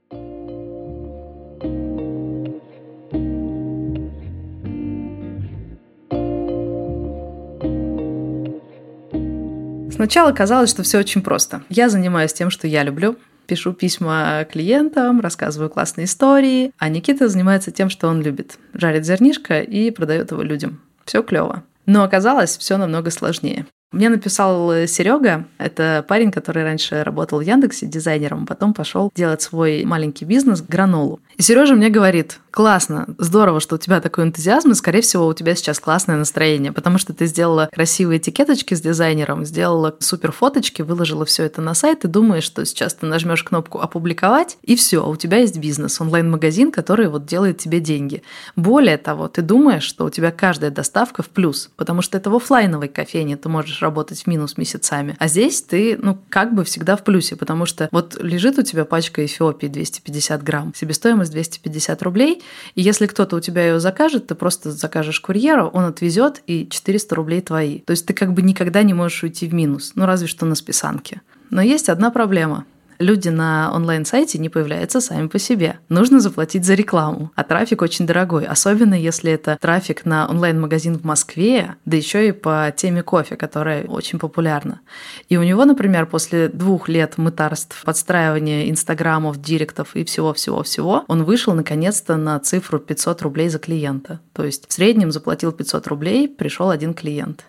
Сначала 9.95 10.33
казалось, 10.33 10.71
что 10.71 10.83
все 10.83 10.99
очень 10.99 11.23
просто. 11.23 11.63
Я 11.69 11.89
занимаюсь 11.89 12.33
тем, 12.33 12.51
что 12.51 12.67
я 12.67 12.83
люблю, 12.83 13.17
пишу 13.47 13.73
письма 13.73 14.45
клиентам, 14.51 15.21
рассказываю 15.21 15.71
классные 15.71 16.07
истории, 16.07 16.73
а 16.79 16.89
Никита 16.89 17.29
занимается 17.29 17.71
тем, 17.71 17.91
что 17.91 18.09
он 18.09 18.21
любит. 18.21 18.59
Жарит 18.73 19.07
зернишко 19.07 19.61
и 19.61 19.93
продает 19.93 20.33
его 20.33 20.43
людям. 20.43 20.81
Все 21.05 21.23
клево. 21.23 21.63
Но 21.87 22.03
оказалось 22.03 22.57
все 22.57 22.77
намного 22.77 23.13
сложнее. 23.13 23.67
Мне 23.95 24.09
написал 24.09 24.73
э, 24.73 24.87
Серега, 24.89 25.45
это 25.57 26.05
парень, 26.09 26.33
который 26.33 26.65
раньше 26.65 27.05
работал 27.05 27.39
в 27.39 27.43
Яндексе 27.43 27.87
дизайнером, 27.87 28.43
а 28.43 28.47
потом 28.47 28.75
пошел 28.75 29.13
делать 29.15 29.41
свой 29.41 29.85
маленький 29.85 30.25
бизнес 30.25 30.63
гранолу. 30.63 31.21
И 31.37 31.43
Сережа 31.43 31.75
мне 31.75 31.91
говорит, 31.91 32.41
классно, 32.51 33.07
здорово, 33.19 33.61
что 33.61 33.77
у 33.77 33.79
тебя 33.79 34.01
такой 34.01 34.25
энтузиазм, 34.25 34.73
и, 34.73 34.75
скорее 34.75 35.01
всего, 35.01 35.27
у 35.27 35.35
тебя 35.35 35.55
сейчас 35.55 35.79
классное 35.79 36.17
настроение, 36.17 36.73
потому 36.73 36.99
что 36.99 37.13
ты 37.13 37.27
сделала 37.27 37.69
красивые 37.73 38.19
этикеточки 38.19 38.75
с 38.75 38.81
дизайнером, 38.81 39.45
сделала 39.45 39.95
супер 40.01 40.33
фоточки, 40.33 40.83
выложила 40.83 41.25
все 41.25 41.45
это 41.45 41.61
на 41.61 41.75
сайт 41.75 42.05
и 42.05 42.09
думаешь, 42.09 42.45
что 42.45 42.65
сейчас 42.65 42.95
ты 42.95 43.07
нажмешь 43.07 43.45
кнопку 43.45 43.79
«Опубликовать», 43.79 44.59
и 44.63 44.75
все, 44.75 45.09
у 45.09 45.17
тебя 45.17 45.39
есть 45.39 45.59
бизнес, 45.59 46.01
онлайн-магазин, 46.01 46.73
который 46.73 47.09
вот 47.09 47.27
делает 47.27 47.59
тебе 47.59 47.79
деньги. 47.79 48.23
Более 48.57 48.99
того, 48.99 49.29
ты 49.29 49.43
думаешь, 49.43 49.85
что 49.85 50.05
у 50.05 50.11
тебя 50.11 50.33
каждая 50.33 50.71
доставка 50.73 51.23
в 51.23 51.29
плюс, 51.29 51.71
потому 51.77 52.03
что 52.03 52.19
это 52.19 52.31
в 52.31 52.37
офлайновой 52.37 52.89
кофейне, 52.89 53.37
ты 53.37 53.49
можешь 53.49 53.84
работать 53.85 54.23
в 54.23 54.27
минус 54.27 54.57
месяцами. 54.57 55.15
А 55.21 55.29
здесь 55.29 55.63
ты, 55.63 55.97
ну, 55.97 56.19
как 56.29 56.55
бы 56.55 56.65
всегда 56.65 56.97
в 56.97 57.05
плюсе, 57.05 57.37
потому 57.37 57.67
что 57.67 57.89
вот 57.93 58.21
лежит 58.21 58.59
у 58.59 58.63
тебя 58.63 58.85
пачка 58.85 59.25
Эфиопии 59.25 59.69
250 59.69 60.43
грамм, 60.43 60.73
себестоимость 60.75 61.31
250 61.31 62.03
рублей, 62.03 62.43
и 62.75 62.83
если 62.83 63.07
кто-то 63.07 63.37
у 63.37 63.41
тебя 63.41 63.67
ее 63.67 63.79
закажет, 63.79 64.27
ты 64.27 64.35
просто 64.35 64.73
закажешь 64.73 65.21
курьеру, 65.21 65.69
он 65.69 65.85
отвезет, 65.85 66.43
и 66.47 66.67
400 66.69 67.15
рублей 67.15 67.41
твои. 67.41 67.79
То 67.81 67.93
есть 67.93 68.07
ты 68.07 68.15
как 68.15 68.33
бы 68.33 68.43
никогда 68.43 68.83
не 68.83 68.95
можешь 68.95 69.23
уйти 69.23 69.47
в 69.47 69.55
минус, 69.55 69.93
ну 69.95 70.07
разве 70.07 70.27
что 70.27 70.47
на 70.47 70.55
списанке. 70.55 71.21
Но 71.51 71.63
есть 71.63 71.89
одна 71.89 72.11
проблема 72.11 72.65
люди 73.05 73.29
на 73.29 73.71
онлайн-сайте 73.73 74.39
не 74.39 74.49
появляются 74.49 75.01
сами 75.01 75.29
по 75.29 75.39
себе. 75.39 75.79
Нужно 75.89 76.21
заплатить 76.21 76.65
за 76.65 76.75
рекламу, 76.75 77.31
а 77.35 77.45
трафик 77.45 77.83
очень 77.83 78.07
дорогой, 78.07 78.45
особенно 78.47 78.95
если 78.95 79.31
это 79.33 79.59
трафик 79.61 80.05
на 80.05 80.27
онлайн-магазин 80.29 80.99
в 80.99 81.05
Москве, 81.05 81.77
да 81.85 81.97
еще 81.97 82.29
и 82.29 82.33
по 82.33 82.73
теме 82.75 83.03
кофе, 83.03 83.37
которая 83.37 83.85
очень 83.85 84.19
популярна. 84.19 84.81
И 85.29 85.37
у 85.37 85.43
него, 85.43 85.65
например, 85.65 86.07
после 86.07 86.49
двух 86.49 86.89
лет 86.89 87.19
мытарств, 87.19 87.83
подстраивания 87.85 88.71
инстаграмов, 88.71 89.41
директов 89.41 89.95
и 89.95 90.05
всего-всего-всего, 90.05 91.05
он 91.07 91.25
вышел 91.25 91.53
наконец-то 91.55 92.17
на 92.17 92.39
цифру 92.41 92.79
500 92.79 93.23
рублей 93.23 93.49
за 93.49 93.59
клиента. 93.59 94.21
То 94.33 94.45
есть 94.45 94.67
в 94.69 94.73
среднем 94.73 95.13
заплатил 95.13 95.53
500 95.53 95.87
рублей, 95.89 96.29
пришел 96.29 96.71
один 96.71 96.95
клиент. 96.95 97.45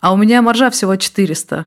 А 0.00 0.12
у 0.12 0.16
меня 0.16 0.40
маржа 0.40 0.70
всего 0.70 0.96
400. 0.96 1.64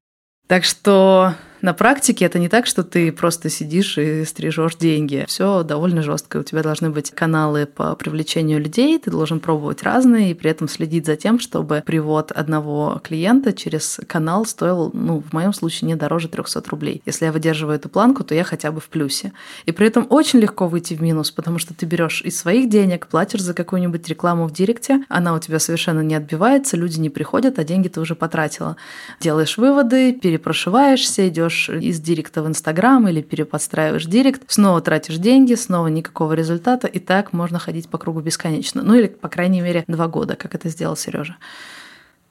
Так 0.47 0.63
что 0.63 1.35
на 1.63 1.73
практике 1.73 2.25
это 2.25 2.39
не 2.39 2.49
так, 2.49 2.67
что 2.67 2.83
ты 2.83 3.13
просто 3.13 3.49
сидишь 3.49 3.97
и 3.97 4.25
стрижешь 4.25 4.75
деньги. 4.75 5.23
Все 5.29 5.63
довольно 5.63 6.03
жестко. 6.03 6.37
У 6.37 6.43
тебя 6.43 6.61
должны 6.61 6.89
быть 6.89 7.11
каналы 7.11 7.65
по 7.65 7.95
привлечению 7.95 8.59
людей, 8.59 8.99
ты 8.99 9.09
должен 9.09 9.39
пробовать 9.39 9.81
разные 9.81 10.31
и 10.31 10.33
при 10.33 10.51
этом 10.51 10.67
следить 10.67 11.05
за 11.05 11.15
тем, 11.15 11.39
чтобы 11.39 11.81
привод 11.85 12.33
одного 12.33 12.99
клиента 13.01 13.53
через 13.53 14.01
канал 14.07 14.45
стоил, 14.45 14.91
ну, 14.93 15.21
в 15.21 15.31
моем 15.31 15.53
случае, 15.53 15.87
не 15.87 15.95
дороже 15.95 16.27
300 16.27 16.63
рублей. 16.69 17.01
Если 17.05 17.25
я 17.25 17.31
выдерживаю 17.31 17.77
эту 17.77 17.87
планку, 17.87 18.25
то 18.25 18.35
я 18.35 18.43
хотя 18.43 18.73
бы 18.73 18.81
в 18.81 18.89
плюсе. 18.89 19.31
И 19.65 19.71
при 19.71 19.87
этом 19.87 20.05
очень 20.09 20.39
легко 20.39 20.67
выйти 20.67 20.95
в 20.95 21.01
минус, 21.01 21.31
потому 21.31 21.59
что 21.59 21.73
ты 21.73 21.85
берешь 21.85 22.21
из 22.23 22.37
своих 22.37 22.67
денег, 22.67 23.07
платишь 23.07 23.41
за 23.41 23.53
какую-нибудь 23.53 24.05
рекламу 24.09 24.47
в 24.47 24.51
директе, 24.51 25.05
она 25.07 25.33
у 25.33 25.39
тебя 25.39 25.59
совершенно 25.59 26.01
не 26.01 26.15
отбивается, 26.15 26.75
люди 26.75 26.99
не 26.99 27.09
приходят, 27.09 27.57
а 27.57 27.63
деньги 27.63 27.87
ты 27.87 28.01
уже 28.01 28.15
потратила. 28.15 28.75
Делаешь 29.21 29.57
выводы, 29.57 30.11
перепрошиваешься, 30.11 31.29
идешь 31.29 31.52
идешь 31.53 31.69
из 31.69 31.99
директа 31.99 32.41
в 32.41 32.47
Инстаграм 32.47 33.07
или 33.07 33.21
переподстраиваешь 33.21 34.05
директ, 34.05 34.43
снова 34.47 34.81
тратишь 34.81 35.17
деньги, 35.17 35.55
снова 35.55 35.87
никакого 35.87 36.33
результата, 36.33 36.87
и 36.87 36.99
так 36.99 37.33
можно 37.33 37.59
ходить 37.59 37.89
по 37.89 37.97
кругу 37.97 38.21
бесконечно. 38.21 38.81
Ну 38.83 38.95
или, 38.95 39.07
по 39.07 39.29
крайней 39.29 39.61
мере, 39.61 39.83
два 39.87 40.07
года, 40.07 40.35
как 40.35 40.55
это 40.55 40.69
сделал 40.69 40.95
Сережа. 40.95 41.37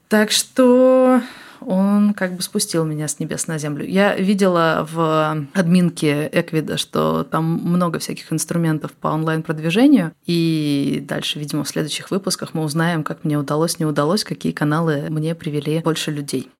Так 0.08 0.30
что 0.30 1.22
он 1.60 2.12
как 2.12 2.34
бы 2.34 2.42
спустил 2.42 2.84
меня 2.84 3.08
с 3.08 3.18
небес 3.20 3.46
на 3.46 3.56
землю. 3.56 3.86
Я 3.86 4.16
видела 4.16 4.86
в 4.90 5.46
админке 5.54 6.28
Эквида, 6.32 6.76
что 6.76 7.22
там 7.22 7.44
много 7.44 7.98
всяких 7.98 8.32
инструментов 8.32 8.92
по 8.92 9.08
онлайн-продвижению, 9.08 10.12
и 10.26 11.02
дальше, 11.08 11.38
видимо, 11.38 11.62
в 11.64 11.68
следующих 11.68 12.10
выпусках 12.10 12.52
мы 12.52 12.64
узнаем, 12.64 13.04
как 13.04 13.24
мне 13.24 13.38
удалось, 13.38 13.78
не 13.78 13.86
удалось, 13.86 14.24
какие 14.24 14.52
каналы 14.52 15.06
мне 15.08 15.34
привели 15.34 15.80
больше 15.80 16.10
людей 16.10 16.50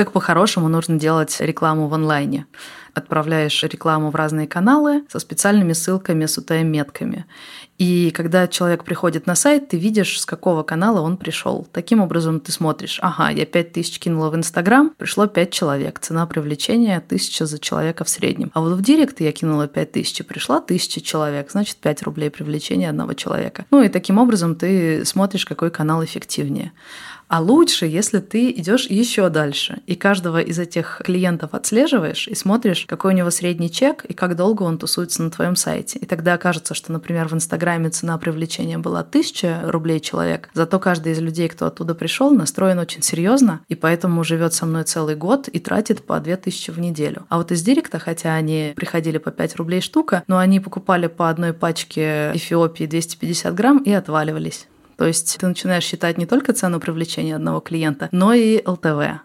как 0.00 0.12
по-хорошему 0.12 0.68
нужно 0.68 0.98
делать 0.98 1.36
рекламу 1.40 1.86
в 1.86 1.92
онлайне. 1.92 2.46
отправляешь 2.94 3.62
рекламу 3.62 4.10
в 4.10 4.14
разные 4.14 4.46
каналы 4.46 5.04
со 5.08 5.18
специальными 5.18 5.74
ссылками 5.74 6.26
с 6.26 6.38
UTM-метками. 6.38 7.26
И 7.78 8.10
когда 8.10 8.46
человек 8.46 8.84
приходит 8.84 9.26
на 9.26 9.34
сайт, 9.34 9.68
ты 9.68 9.78
видишь, 9.78 10.20
с 10.20 10.26
какого 10.26 10.62
канала 10.62 11.00
он 11.00 11.16
пришел. 11.16 11.66
Таким 11.72 12.00
образом 12.00 12.40
ты 12.40 12.52
смотришь, 12.52 12.98
ага, 13.00 13.30
я 13.30 13.46
5 13.46 13.72
тысяч 13.72 13.98
кинула 13.98 14.28
в 14.30 14.36
Инстаграм, 14.36 14.90
пришло 14.98 15.26
5 15.26 15.50
человек, 15.50 15.98
цена 15.98 16.26
привлечения 16.26 16.98
1000 16.98 17.46
за 17.46 17.58
человека 17.58 18.04
в 18.04 18.08
среднем. 18.08 18.50
А 18.54 18.60
вот 18.60 18.72
в 18.72 18.82
Директ 18.82 19.20
я 19.20 19.32
кинула 19.32 19.66
5 19.66 19.92
тысяч, 19.92 20.24
пришла 20.26 20.58
1000 20.58 21.00
человек, 21.00 21.50
значит 21.50 21.76
5 21.76 22.02
рублей 22.02 22.30
привлечения 22.30 22.90
одного 22.90 23.14
человека. 23.14 23.64
Ну 23.70 23.82
и 23.82 23.88
таким 23.88 24.18
образом 24.18 24.56
ты 24.56 25.04
смотришь, 25.04 25.46
какой 25.46 25.70
канал 25.70 26.04
эффективнее. 26.04 26.72
А 27.30 27.40
лучше, 27.40 27.86
если 27.86 28.18
ты 28.18 28.50
идешь 28.50 28.86
еще 28.90 29.28
дальше 29.28 29.82
и 29.86 29.94
каждого 29.94 30.40
из 30.40 30.58
этих 30.58 31.00
клиентов 31.04 31.50
отслеживаешь 31.54 32.26
и 32.26 32.34
смотришь, 32.34 32.86
какой 32.88 33.14
у 33.14 33.16
него 33.16 33.30
средний 33.30 33.70
чек 33.70 34.04
и 34.04 34.14
как 34.14 34.34
долго 34.34 34.64
он 34.64 34.78
тусуется 34.78 35.22
на 35.22 35.30
твоем 35.30 35.54
сайте. 35.54 36.00
И 36.00 36.06
тогда 36.06 36.34
окажется, 36.34 36.74
что, 36.74 36.90
например, 36.90 37.28
в 37.28 37.34
Инстаграме 37.34 37.90
цена 37.90 38.18
привлечения 38.18 38.78
была 38.78 39.00
1000 39.00 39.60
рублей 39.66 40.00
человек, 40.00 40.50
зато 40.54 40.80
каждый 40.80 41.12
из 41.12 41.20
людей, 41.20 41.48
кто 41.48 41.66
оттуда 41.66 41.94
пришел, 41.94 42.32
настроен 42.32 42.80
очень 42.80 43.02
серьезно 43.02 43.60
и 43.68 43.76
поэтому 43.76 44.24
живет 44.24 44.52
со 44.52 44.66
мной 44.66 44.82
целый 44.82 45.14
год 45.14 45.46
и 45.46 45.60
тратит 45.60 46.04
по 46.04 46.18
2000 46.18 46.72
в 46.72 46.80
неделю. 46.80 47.26
А 47.28 47.36
вот 47.36 47.52
из 47.52 47.62
Директа, 47.62 48.00
хотя 48.00 48.34
они 48.34 48.72
приходили 48.74 49.18
по 49.18 49.30
5 49.30 49.54
рублей 49.54 49.82
штука, 49.82 50.24
но 50.26 50.38
они 50.38 50.58
покупали 50.58 51.06
по 51.06 51.30
одной 51.30 51.52
пачке 51.52 52.32
Эфиопии 52.34 52.86
250 52.86 53.54
грамм 53.54 53.78
и 53.78 53.92
отваливались. 53.92 54.66
То 55.00 55.06
есть 55.06 55.38
ты 55.38 55.46
начинаешь 55.46 55.84
считать 55.84 56.18
не 56.18 56.26
только 56.26 56.52
цену 56.52 56.78
привлечения 56.78 57.34
одного 57.34 57.60
клиента, 57.60 58.10
но 58.12 58.34
и 58.34 58.62
ЛТВ. 58.66 58.84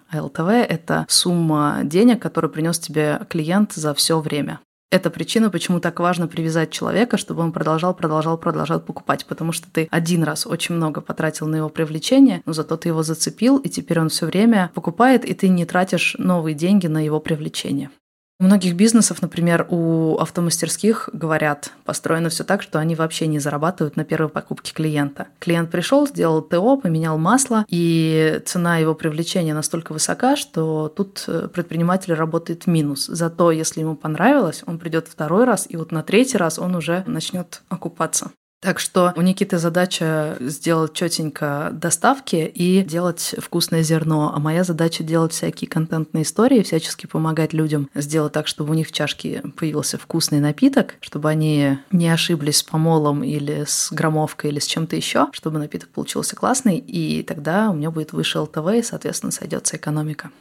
А 0.10 0.22
ЛТВ– 0.22 0.40
это 0.70 1.06
сумма 1.10 1.82
денег, 1.84 2.22
которую 2.22 2.50
принес 2.50 2.80
тебе 2.80 3.20
клиент 3.28 3.74
за 3.74 3.94
все 3.94 4.22
время. 4.22 4.62
Это 4.90 5.10
причина, 5.10 5.50
почему 5.50 5.82
так 5.82 6.00
важно 6.00 6.30
привязать 6.30 6.72
человека, 6.72 7.18
чтобы 7.18 7.42
он 7.42 7.52
продолжал, 7.52 7.94
продолжал, 7.94 8.38
продолжал 8.38 8.80
покупать, 8.80 9.26
потому 9.26 9.52
что 9.52 9.68
ты 9.70 9.90
один 9.92 10.24
раз 10.24 10.48
очень 10.48 10.76
много 10.76 11.02
потратил 11.02 11.48
на 11.48 11.58
его 11.58 11.68
привлечение, 11.68 12.42
но 12.46 12.54
зато 12.54 12.78
ты 12.78 12.88
его 12.88 13.04
зацепил, 13.04 13.58
и 13.58 13.68
теперь 13.68 14.00
он 14.00 14.08
все 14.08 14.28
время 14.28 14.72
покупает, 14.76 15.26
и 15.26 15.34
ты 15.34 15.50
не 15.50 15.66
тратишь 15.66 16.16
новые 16.18 16.54
деньги 16.54 16.88
на 16.88 17.04
его 17.04 17.20
привлечение. 17.20 17.90
У 18.38 18.44
многих 18.44 18.76
бизнесов, 18.76 19.22
например, 19.22 19.66
у 19.70 20.18
автомастерских, 20.18 21.10
говорят, 21.14 21.72
построено 21.86 22.28
все 22.28 22.44
так, 22.44 22.62
что 22.62 22.80
они 22.80 22.94
вообще 22.94 23.28
не 23.28 23.40
зарабатывают 23.40 23.96
на 23.96 24.04
первой 24.04 24.28
покупке 24.28 24.74
клиента. 24.74 25.28
Клиент 25.40 25.72
пришел, 25.72 26.06
сделал 26.06 26.42
ТО, 26.42 26.76
поменял 26.76 27.18
масло, 27.18 27.66
и 27.70 28.42
цена 28.46 28.78
его 28.78 28.94
привлечения 28.94 29.54
настолько 29.54 29.94
высока, 29.94 30.36
что 30.36 30.90
тут 30.90 31.24
э, 31.28 31.48
предприниматель 31.48 32.14
работает 32.14 32.64
в 32.64 32.68
минус. 32.68 33.06
Зато, 33.06 33.52
если 33.52 33.80
ему 33.80 33.96
понравилось, 33.96 34.64
он 34.68 34.80
придет 34.80 35.08
второй 35.08 35.46
раз, 35.46 35.66
и 35.70 35.78
вот 35.78 35.94
на 35.94 36.04
третий 36.04 36.38
раз 36.38 36.60
он 36.60 36.76
уже 36.76 37.06
начнет 37.08 37.62
окупаться. 37.70 38.32
Так 38.66 38.80
что 38.80 39.14
у 39.16 39.22
Никиты 39.22 39.60
задача 39.60 40.38
сделать 40.40 40.94
четенько 40.94 41.70
доставки 41.72 42.52
и 42.52 42.82
делать 42.82 43.36
вкусное 43.38 43.84
зерно, 43.84 44.34
а 44.36 44.40
моя 44.40 44.64
задача 44.64 45.04
делать 45.04 45.34
всякие 45.34 45.70
контентные 45.70 46.24
истории, 46.24 46.64
всячески 46.64 47.06
помогать 47.06 47.54
людям 47.54 47.92
сделать 47.94 48.34
так, 48.34 48.48
чтобы 48.48 48.72
у 48.72 48.74
них 48.74 48.88
в 48.88 48.92
чашке 48.92 49.44
появился 49.56 50.00
вкусный 50.00 50.40
напиток, 50.40 50.96
чтобы 51.00 51.30
они 51.30 51.78
не 51.92 52.10
ошиблись 52.10 52.58
с 52.58 52.64
помолом 52.64 53.24
или 53.24 53.66
с 53.68 53.92
громовкой 53.92 54.50
или 54.50 54.58
с 54.58 54.66
чем-то 54.66 54.96
еще, 54.96 55.28
чтобы 55.32 55.60
напиток 55.60 55.90
получился 55.90 56.36
классный, 56.36 56.80
и 56.80 57.22
тогда 57.22 57.70
у 57.70 57.76
меня 57.76 57.92
будет 57.92 58.14
выше 58.14 58.40
ЛТВ, 58.40 58.68
и, 58.74 58.82
соответственно, 58.82 59.32
сойдется 59.32 59.78
экономика. 59.78 60.32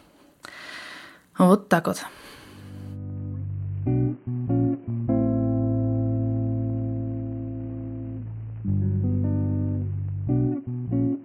Вот 1.36 1.68
так 1.68 1.88
вот. 1.88 1.98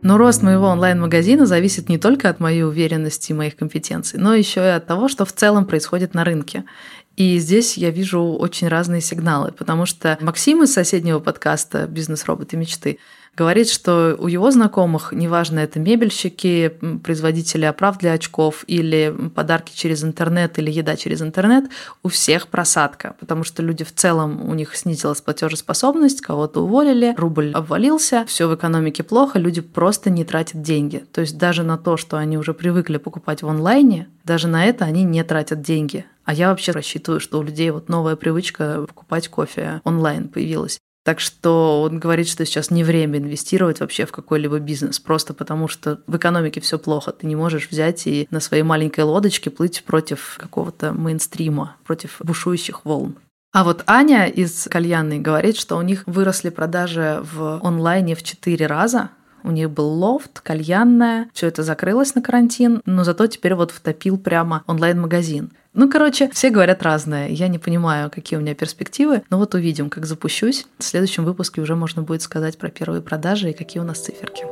Но 0.09 0.17
рост 0.17 0.41
моего 0.41 0.65
онлайн-магазина 0.69 1.45
зависит 1.45 1.87
не 1.87 1.99
только 1.99 2.29
от 2.29 2.39
моей 2.39 2.63
уверенности 2.63 3.31
и 3.31 3.35
моих 3.35 3.55
компетенций, 3.55 4.17
но 4.19 4.33
еще 4.33 4.59
и 4.61 4.69
от 4.69 4.87
того, 4.87 5.07
что 5.07 5.23
в 5.23 5.31
целом 5.31 5.67
происходит 5.67 6.15
на 6.15 6.23
рынке. 6.23 6.63
И 7.19 7.37
здесь 7.39 7.75
я 7.77 7.89
вижу 7.89 8.21
очень 8.21 8.69
разные 8.69 9.01
сигналы, 9.01 9.51
потому 9.51 9.85
что 9.85 10.17
Максим 10.21 10.63
из 10.63 10.71
соседнего 10.71 11.19
подкаста 11.19 11.85
«Бизнес-роботы 11.85 12.55
мечты» 12.55 12.97
говорит, 13.35 13.69
что 13.69 14.15
у 14.17 14.27
его 14.27 14.49
знакомых, 14.51 15.11
неважно, 15.11 15.59
это 15.59 15.79
мебельщики, 15.79 16.73
производители 17.03 17.65
оправ 17.65 17.97
для 17.97 18.13
очков 18.13 18.63
или 18.67 19.13
подарки 19.35 19.73
через 19.75 20.01
интернет 20.01 20.57
или 20.59 20.71
еда 20.71 20.95
через 20.95 21.21
интернет, 21.21 21.65
у 22.03 22.07
всех 22.07 22.47
просадка, 22.47 23.17
потому 23.19 23.43
что 23.43 23.63
люди 23.63 23.83
в 23.83 23.93
целом, 23.93 24.49
у 24.49 24.53
них 24.53 24.73
снизилась 24.77 25.19
платежеспособность, 25.19 26.21
кого-то 26.21 26.61
уволили, 26.63 27.13
рубль 27.17 27.51
обвалился, 27.51 28.23
все 28.27 28.47
в 28.47 28.55
экономике 28.55 29.03
плохо, 29.03 29.39
люди 29.39 29.59
просто 29.59 30.09
не 30.09 30.23
тратят 30.23 30.61
деньги. 30.61 31.03
То 31.11 31.19
есть 31.19 31.37
даже 31.37 31.63
на 31.63 31.77
то, 31.77 31.97
что 31.97 32.17
они 32.17 32.37
уже 32.37 32.53
привыкли 32.53 32.95
покупать 32.95 33.41
в 33.41 33.49
онлайне, 33.49 34.07
даже 34.23 34.47
на 34.47 34.65
это 34.65 34.85
они 34.85 35.03
не 35.03 35.21
тратят 35.23 35.61
деньги. 35.61 36.05
А 36.29 36.33
я 36.33 36.49
вообще 36.49 36.73
рассчитываю, 36.73 37.19
что 37.19 37.39
у 37.39 37.41
людей 37.41 37.71
вот 37.71 37.89
новая 37.89 38.15
привычка 38.15 38.85
покупать 38.87 39.29
кофе 39.29 39.81
онлайн 39.83 40.27
появилась. 40.27 40.77
Так 41.03 41.19
что 41.19 41.81
он 41.81 41.97
говорит, 41.97 42.27
что 42.27 42.45
сейчас 42.45 42.69
не 42.69 42.83
время 42.83 43.17
инвестировать 43.17 43.79
вообще 43.79 44.05
в 44.05 44.11
какой-либо 44.11 44.59
бизнес, 44.59 44.99
просто 44.99 45.33
потому 45.33 45.67
что 45.67 46.01
в 46.05 46.17
экономике 46.17 46.61
все 46.61 46.77
плохо. 46.77 47.13
Ты 47.13 47.25
не 47.25 47.35
можешь 47.35 47.71
взять 47.71 48.05
и 48.05 48.27
на 48.29 48.41
своей 48.41 48.61
маленькой 48.61 49.05
лодочке 49.05 49.49
плыть 49.49 49.83
против 49.83 50.37
какого-то 50.39 50.93
мейнстрима, 50.93 51.77
против 51.83 52.17
бушующих 52.19 52.85
волн. 52.85 53.15
А 53.51 53.63
вот 53.63 53.83
Аня 53.87 54.27
из 54.27 54.67
кальянной 54.69 55.17
говорит, 55.17 55.57
что 55.57 55.77
у 55.77 55.81
них 55.81 56.03
выросли 56.05 56.49
продажи 56.49 57.23
в 57.23 57.59
онлайне 57.63 58.13
в 58.13 58.21
4 58.21 58.67
раза, 58.67 59.09
у 59.43 59.49
них 59.49 59.71
был 59.71 59.87
лофт, 59.87 60.41
кальянная, 60.41 61.29
все 61.33 61.47
это 61.47 61.63
закрылось 61.63 62.13
на 62.13 62.21
карантин, 62.21 62.83
но 62.85 63.03
зато 63.03 63.25
теперь 63.25 63.55
вот 63.55 63.71
втопил 63.71 64.19
прямо 64.19 64.63
онлайн-магазин. 64.67 65.53
Ну, 65.73 65.89
короче, 65.89 66.29
все 66.31 66.49
говорят 66.49 66.83
разное. 66.83 67.29
Я 67.29 67.47
не 67.47 67.59
понимаю, 67.59 68.09
какие 68.09 68.37
у 68.37 68.41
меня 68.41 68.55
перспективы, 68.55 69.23
но 69.29 69.37
вот 69.37 69.53
увидим, 69.53 69.89
как 69.89 70.05
запущусь. 70.05 70.65
В 70.79 70.83
следующем 70.83 71.25
выпуске 71.25 71.61
уже 71.61 71.75
можно 71.75 72.01
будет 72.01 72.21
сказать 72.21 72.57
про 72.57 72.69
первые 72.69 73.01
продажи 73.01 73.51
и 73.51 73.53
какие 73.53 73.81
у 73.81 73.85
нас 73.85 73.99
циферки. 73.99 74.45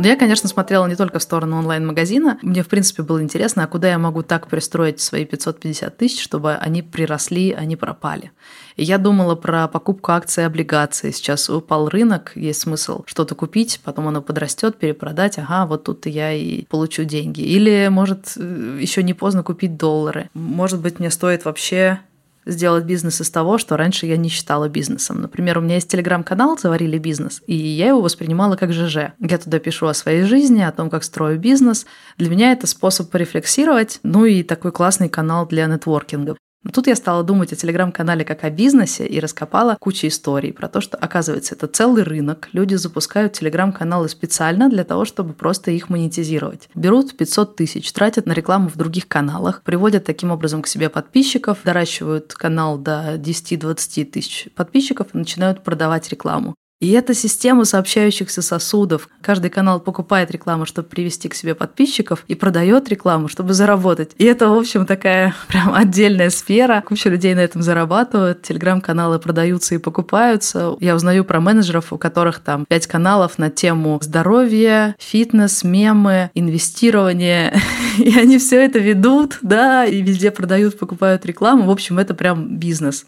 Но 0.00 0.06
я, 0.06 0.16
конечно, 0.16 0.48
смотрела 0.48 0.86
не 0.86 0.96
только 0.96 1.18
в 1.18 1.22
сторону 1.22 1.58
онлайн-магазина. 1.58 2.38
Мне, 2.40 2.62
в 2.62 2.68
принципе, 2.68 3.02
было 3.02 3.22
интересно, 3.22 3.64
а 3.64 3.66
куда 3.66 3.90
я 3.90 3.98
могу 3.98 4.22
так 4.22 4.46
пристроить 4.46 4.98
свои 4.98 5.26
550 5.26 5.94
тысяч, 5.94 6.22
чтобы 6.22 6.54
они 6.54 6.80
приросли, 6.80 7.54
не 7.64 7.76
пропали. 7.76 8.32
И 8.76 8.84
я 8.84 8.96
думала 8.96 9.34
про 9.34 9.68
покупку 9.68 10.12
акций 10.12 10.42
и 10.42 10.46
облигаций. 10.46 11.12
Сейчас 11.12 11.50
упал 11.50 11.90
рынок, 11.90 12.32
есть 12.34 12.62
смысл 12.62 13.02
что-то 13.04 13.34
купить, 13.34 13.78
потом 13.84 14.08
оно 14.08 14.22
подрастет, 14.22 14.78
перепродать, 14.78 15.38
ага, 15.38 15.66
вот 15.66 15.84
тут 15.84 16.06
я 16.06 16.32
и 16.32 16.64
получу 16.64 17.04
деньги. 17.04 17.42
Или, 17.42 17.88
может, 17.90 18.32
э, 18.38 18.78
еще 18.80 19.02
не 19.02 19.12
поздно 19.12 19.42
купить 19.42 19.76
доллары. 19.76 20.30
Может 20.32 20.80
быть, 20.80 20.98
мне 20.98 21.10
стоит 21.10 21.44
вообще 21.44 22.00
сделать 22.46 22.84
бизнес 22.84 23.20
из 23.20 23.30
того, 23.30 23.58
что 23.58 23.76
раньше 23.76 24.06
я 24.06 24.16
не 24.16 24.28
считала 24.28 24.68
бизнесом. 24.68 25.20
Например, 25.20 25.58
у 25.58 25.60
меня 25.60 25.76
есть 25.76 25.88
телеграм-канал 25.88 26.58
«Заварили 26.58 26.98
бизнес», 26.98 27.42
и 27.46 27.54
я 27.54 27.88
его 27.88 28.00
воспринимала 28.00 28.56
как 28.56 28.72
ЖЖ. 28.72 29.12
Я 29.18 29.38
туда 29.38 29.58
пишу 29.58 29.86
о 29.86 29.94
своей 29.94 30.22
жизни, 30.22 30.62
о 30.62 30.72
том, 30.72 30.90
как 30.90 31.04
строю 31.04 31.38
бизнес. 31.38 31.86
Для 32.16 32.30
меня 32.30 32.52
это 32.52 32.66
способ 32.66 33.10
порефлексировать, 33.10 34.00
ну 34.02 34.24
и 34.24 34.42
такой 34.42 34.72
классный 34.72 35.08
канал 35.08 35.46
для 35.46 35.66
нетворкинга. 35.66 36.36
Тут 36.72 36.86
я 36.86 36.94
стала 36.94 37.22
думать 37.24 37.52
о 37.52 37.56
телеграм-канале 37.56 38.24
как 38.24 38.44
о 38.44 38.50
бизнесе 38.50 39.06
и 39.06 39.18
раскопала 39.18 39.76
кучу 39.80 40.08
историй 40.08 40.52
про 40.52 40.68
то, 40.68 40.82
что, 40.82 40.98
оказывается, 40.98 41.54
это 41.54 41.66
целый 41.66 42.02
рынок. 42.02 42.48
Люди 42.52 42.74
запускают 42.74 43.32
телеграм-каналы 43.32 44.10
специально 44.10 44.68
для 44.68 44.84
того, 44.84 45.06
чтобы 45.06 45.32
просто 45.32 45.70
их 45.70 45.88
монетизировать. 45.88 46.68
Берут 46.74 47.16
500 47.16 47.56
тысяч, 47.56 47.90
тратят 47.92 48.26
на 48.26 48.32
рекламу 48.32 48.68
в 48.68 48.76
других 48.76 49.08
каналах, 49.08 49.62
приводят 49.62 50.04
таким 50.04 50.30
образом 50.30 50.60
к 50.60 50.66
себе 50.66 50.90
подписчиков, 50.90 51.58
доращивают 51.64 52.34
канал 52.34 52.76
до 52.76 53.14
10-20 53.16 54.04
тысяч 54.04 54.48
подписчиков 54.54 55.08
и 55.14 55.18
начинают 55.18 55.64
продавать 55.64 56.10
рекламу. 56.10 56.54
И 56.80 56.92
это 56.92 57.12
система 57.12 57.66
сообщающихся 57.66 58.40
сосудов. 58.40 59.10
Каждый 59.20 59.50
канал 59.50 59.80
покупает 59.80 60.30
рекламу, 60.30 60.64
чтобы 60.64 60.88
привести 60.88 61.28
к 61.28 61.34
себе 61.34 61.54
подписчиков, 61.54 62.24
и 62.26 62.34
продает 62.34 62.88
рекламу, 62.88 63.28
чтобы 63.28 63.52
заработать. 63.52 64.12
И 64.16 64.24
это, 64.24 64.48
в 64.48 64.54
общем, 64.54 64.86
такая 64.86 65.34
прям 65.48 65.74
отдельная 65.74 66.30
сфера. 66.30 66.82
Куча 66.86 67.10
людей 67.10 67.34
на 67.34 67.40
этом 67.40 67.60
зарабатывают. 67.60 68.42
Телеграм-каналы 68.42 69.18
продаются 69.18 69.74
и 69.74 69.78
покупаются. 69.78 70.74
Я 70.80 70.94
узнаю 70.94 71.24
про 71.26 71.38
менеджеров, 71.40 71.92
у 71.92 71.98
которых 71.98 72.38
там 72.38 72.64
пять 72.64 72.86
каналов 72.86 73.36
на 73.36 73.50
тему 73.50 73.98
здоровья, 74.02 74.96
фитнес, 74.98 75.62
мемы, 75.62 76.30
инвестирование. 76.34 77.60
И 77.98 78.18
они 78.18 78.38
все 78.38 78.64
это 78.64 78.78
ведут, 78.78 79.38
да, 79.42 79.84
и 79.84 80.00
везде 80.00 80.30
продают, 80.30 80.78
покупают 80.78 81.26
рекламу. 81.26 81.64
В 81.64 81.70
общем, 81.70 81.98
это 81.98 82.14
прям 82.14 82.56
бизнес. 82.56 83.04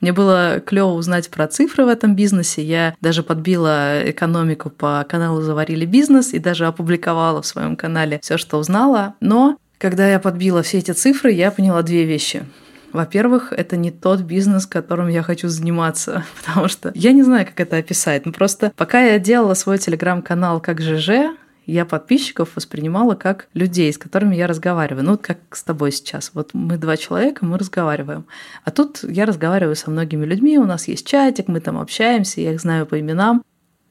Мне 0.00 0.12
было 0.12 0.60
клево 0.60 0.92
узнать 0.92 1.30
про 1.30 1.46
цифры 1.46 1.84
в 1.84 1.88
этом 1.88 2.14
бизнесе. 2.14 2.62
Я 2.62 2.94
даже 3.00 3.22
подбила 3.22 4.08
экономику 4.10 4.70
по 4.70 5.04
каналу 5.08 5.40
«Заварили 5.40 5.86
бизнес» 5.86 6.32
и 6.34 6.38
даже 6.38 6.66
опубликовала 6.66 7.42
в 7.42 7.46
своем 7.46 7.76
канале 7.76 8.20
все, 8.22 8.36
что 8.36 8.58
узнала. 8.58 9.14
Но 9.20 9.56
когда 9.78 10.08
я 10.08 10.18
подбила 10.18 10.62
все 10.62 10.78
эти 10.78 10.92
цифры, 10.92 11.32
я 11.32 11.50
поняла 11.50 11.82
две 11.82 12.04
вещи. 12.04 12.44
Во-первых, 12.92 13.52
это 13.52 13.76
не 13.76 13.90
тот 13.90 14.20
бизнес, 14.20 14.64
которым 14.66 15.08
я 15.08 15.22
хочу 15.22 15.48
заниматься, 15.48 16.24
потому 16.36 16.68
что 16.68 16.92
я 16.94 17.12
не 17.12 17.22
знаю, 17.22 17.46
как 17.46 17.60
это 17.60 17.76
описать. 17.76 18.24
Ну, 18.26 18.32
просто 18.32 18.72
пока 18.76 19.02
я 19.02 19.18
делала 19.18 19.54
свой 19.54 19.78
телеграм-канал 19.78 20.60
как 20.60 20.80
ЖЖ, 20.80 21.36
я 21.66 21.84
подписчиков 21.84 22.56
воспринимала 22.56 23.14
как 23.14 23.48
людей, 23.52 23.92
с 23.92 23.98
которыми 23.98 24.36
я 24.36 24.46
разговариваю. 24.46 25.04
Ну, 25.04 25.10
вот 25.12 25.22
как 25.22 25.38
с 25.50 25.62
тобой 25.62 25.92
сейчас. 25.92 26.30
Вот 26.34 26.54
мы 26.54 26.78
два 26.78 26.96
человека, 26.96 27.44
мы 27.44 27.58
разговариваем. 27.58 28.26
А 28.64 28.70
тут 28.70 29.00
я 29.02 29.26
разговариваю 29.26 29.76
со 29.76 29.90
многими 29.90 30.24
людьми, 30.24 30.58
у 30.58 30.64
нас 30.64 30.88
есть 30.88 31.06
чатик, 31.06 31.48
мы 31.48 31.60
там 31.60 31.78
общаемся, 31.78 32.40
я 32.40 32.52
их 32.52 32.60
знаю 32.60 32.86
по 32.86 32.98
именам. 32.98 33.42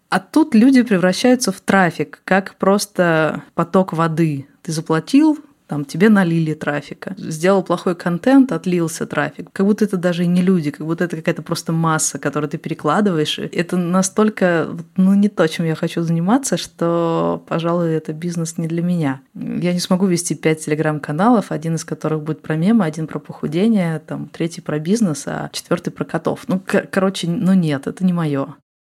А 0.09 0.19
тут 0.19 0.55
люди 0.55 0.81
превращаются 0.81 1.51
в 1.51 1.59
трафик, 1.59 2.21
как 2.23 2.55
просто 2.55 3.43
поток 3.53 3.91
воды. 3.91 4.47
Ты 4.61 4.71
заплатил, 4.71 5.39
там 5.67 5.85
тебе 5.85 6.09
налили 6.09 6.53
трафика. 6.53 7.15
Сделал 7.17 7.63
плохой 7.63 7.95
контент, 7.95 8.51
отлился 8.51 9.05
трафик. 9.05 9.49
Как 9.51 9.65
будто 9.65 9.85
это 9.85 9.97
даже 9.97 10.25
не 10.25 10.41
люди, 10.41 10.71
как 10.71 10.85
будто 10.85 11.03
это 11.03 11.15
какая-то 11.15 11.41
просто 11.41 11.71
масса, 11.71 12.19
которую 12.19 12.49
ты 12.49 12.57
перекладываешь. 12.57 13.39
Это 13.39 13.77
настолько, 13.77 14.69
ну, 14.95 15.13
не 15.13 15.29
то, 15.29 15.47
чем 15.47 15.65
я 15.65 15.75
хочу 15.75 16.01
заниматься, 16.01 16.57
что, 16.57 17.43
пожалуй, 17.47 17.93
это 17.93 18.13
бизнес 18.13 18.57
не 18.57 18.67
для 18.67 18.81
меня. 18.81 19.21
Я 19.33 19.73
не 19.73 19.79
смогу 19.79 20.05
вести 20.05 20.35
пять 20.35 20.63
телеграм-каналов, 20.65 21.51
один 21.51 21.75
из 21.75 21.85
которых 21.85 22.21
будет 22.21 22.41
про 22.41 22.55
мемы, 22.55 22.85
один 22.85 23.07
про 23.07 23.19
похудение, 23.19 23.99
там, 23.99 24.27
третий 24.27 24.61
про 24.61 24.79
бизнес, 24.79 25.23
а 25.27 25.49
четвертый 25.51 25.91
про 25.91 26.05
котов. 26.05 26.43
Ну, 26.47 26.61
короче, 26.91 27.27
ну 27.27 27.53
нет, 27.53 27.87
это 27.87 28.05
не 28.05 28.13
мое. 28.13 28.55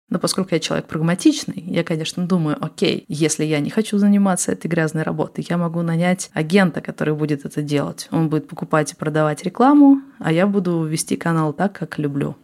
Но 0.09 0.19
поскольку 0.19 0.53
я 0.53 0.59
человек 0.59 0.85
прагматичный, 0.85 1.63
я, 1.65 1.83
конечно, 1.83 2.27
думаю, 2.27 2.63
окей, 2.63 3.05
если 3.07 3.43
я 3.43 3.59
не 3.59 3.71
хочу 3.71 3.97
заниматься 3.97 4.51
этой 4.51 4.67
грязной 4.67 5.01
работой, 5.01 5.45
я 5.49 5.57
могу 5.57 5.81
нанять 5.81 6.29
агента, 6.33 6.81
который 6.81 7.15
будет 7.15 7.43
это 7.43 7.63
делать. 7.63 8.07
Он 8.11 8.29
будет 8.29 8.47
покупать 8.47 8.93
и 8.93 8.95
продавать 8.95 9.43
рекламу, 9.43 10.01
а 10.19 10.31
я 10.31 10.45
буду 10.45 10.83
вести 10.83 11.15
канал 11.15 11.53
так, 11.53 11.73
как 11.73 11.97
люблю. 11.97 12.35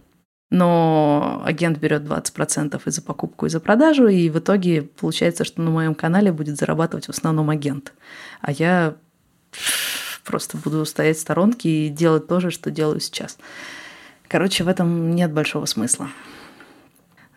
Но 0.49 1.41
агент 1.45 1.77
берет 1.77 2.01
20% 2.01 2.81
и 2.83 2.91
за 2.91 3.01
покупку, 3.01 3.45
и 3.45 3.49
за 3.49 3.59
продажу, 3.59 4.07
и 4.07 4.29
в 4.29 4.39
итоге 4.39 4.81
получается, 4.81 5.45
что 5.45 5.61
на 5.61 5.69
моем 5.69 5.95
канале 5.95 6.31
будет 6.31 6.57
зарабатывать 6.57 7.05
в 7.05 7.11
основном 7.11 7.49
агент. 7.49 7.93
А 8.41 8.51
я 8.51 8.95
просто 10.25 10.57
буду 10.57 10.83
стоять 10.85 11.17
в 11.17 11.21
сторонке 11.21 11.69
и 11.69 11.89
делать 11.89 12.27
то 12.27 12.39
же, 12.39 12.51
что 12.51 12.71
делаю 12.71 12.99
сейчас. 12.99 13.37
Короче, 14.27 14.63
в 14.63 14.67
этом 14.67 15.15
нет 15.15 15.31
большого 15.31 15.65
смысла. 15.65 16.09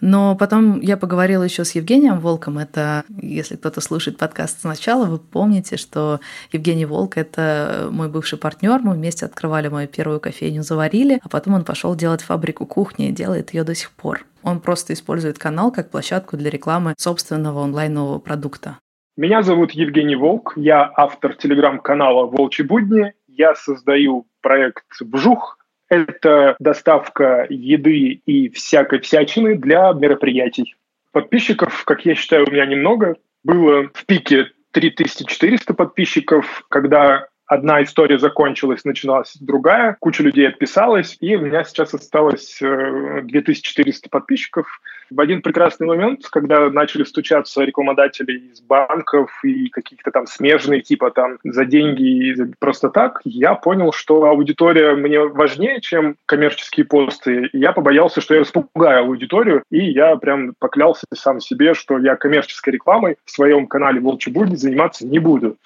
Но 0.07 0.37
потом 0.37 0.83
я 0.83 0.99
поговорила 0.99 1.45
еще 1.45 1.65
с 1.65 1.75
Евгением 1.75 2.21
Волком. 2.21 2.59
Это, 2.59 3.05
если 3.09 3.57
кто-то 3.57 3.81
слушает 3.81 4.19
подкаст 4.19 4.61
сначала, 4.61 5.07
вы 5.07 5.19
помните, 5.19 5.79
что 5.79 6.21
Евгений 6.53 6.85
Волк– 6.85 7.17
это 7.17 7.89
мой 7.91 8.11
бывший 8.11 8.39
партнер. 8.39 8.81
Мы 8.81 8.97
вместе 8.97 9.25
открывали 9.25 9.69
мою 9.69 9.89
первую 9.89 10.21
кофейню 10.21 10.63
«Заварили», 10.63 11.21
а 11.23 11.29
потом 11.31 11.55
он 11.55 11.65
пошел 11.65 11.95
делать 11.95 12.21
фабрику 12.21 12.67
кухни 12.67 13.09
и 13.09 13.13
делает 13.13 13.55
ее 13.55 13.65
до 13.65 13.75
сих 13.75 13.93
пор. 13.93 14.27
Он 14.43 14.61
просто 14.61 14.93
использует 14.93 15.39
канал 15.39 15.73
как 15.73 15.91
площадку 15.91 16.37
для 16.37 16.51
рекламы 16.51 16.93
собственного 16.99 17.65
онлайнового 17.65 18.19
продукта. 18.19 18.77
Меня 19.17 19.43
зовут 19.43 19.71
Евгений 19.71 20.17
Волк, 20.17 20.53
я 20.57 20.93
автор 20.95 21.35
телеграм-канала 21.35 22.27
«Волчьи 22.27 22.63
будни», 22.63 23.15
я 23.27 23.55
создаю 23.55 24.27
проект 24.43 24.85
«Вжух», 25.01 25.57
это 25.89 26.57
доставка 26.59 27.47
еды 27.49 28.21
и 28.27 28.49
всякой 28.51 29.01
всячины 29.01 29.57
для 29.57 29.93
мероприятий. 29.93 30.75
Подписчиков, 31.13 31.85
как 31.85 32.05
я 32.05 32.15
считаю, 32.15 32.47
у 32.49 32.51
меня 32.51 32.67
немного. 32.67 33.17
Было 33.45 33.89
в 33.93 34.07
пике 34.07 34.51
3400 34.73 35.75
подписчиков, 35.75 36.65
когда 36.69 37.29
одна 37.47 37.83
история 37.83 38.19
закончилась, 38.19 38.85
начиналась 38.85 39.37
другая, 39.39 39.97
куча 40.01 40.23
людей 40.23 40.49
отписалась, 40.49 41.17
и 41.21 41.37
у 41.37 41.41
меня 41.41 41.65
сейчас 41.65 41.95
осталось 41.95 42.59
2400 42.61 44.07
э, 44.07 44.11
подписчиков. 44.11 44.81
В 45.11 45.21
один 45.21 45.43
прекрасный 45.43 45.87
момент, 45.87 46.27
когда 46.31 46.71
начали 46.71 47.05
стучаться 47.05 47.63
рекламодатели 47.63 48.51
из 48.53 48.61
банков 48.61 49.31
и 49.45 49.69
каких-то 49.69 50.11
там 50.11 50.27
смежные, 50.27 50.81
типа 50.81 51.11
там 51.11 51.39
за 51.45 51.65
деньги 51.65 52.03
и 52.03 52.35
просто 52.59 52.89
так, 52.89 53.21
я 53.25 53.55
понял, 53.55 53.93
что 53.93 54.25
аудитория 54.25 54.95
мне 54.95 55.21
важнее, 55.21 55.81
чем 55.81 56.17
коммерческие 56.27 56.87
посты. 56.87 57.49
И 57.53 57.59
я 57.59 57.73
побоялся, 57.73 58.21
что 58.21 58.35
я 58.35 58.41
распугаю 58.41 59.05
аудиторию, 59.05 59.63
и 59.71 59.85
я 59.85 60.17
прям 60.17 60.55
поклялся 60.59 61.07
сам 61.15 61.41
себе, 61.41 61.75
что 61.75 61.99
я 61.99 62.17
коммерческой 62.17 62.71
рекламой 62.75 63.17
в 63.25 63.31
своем 63.31 63.67
канале 63.67 64.01
«Волчий 64.01 64.33
будни» 64.33 64.57
заниматься 64.57 65.07
не 65.07 65.19
буду. 65.19 65.57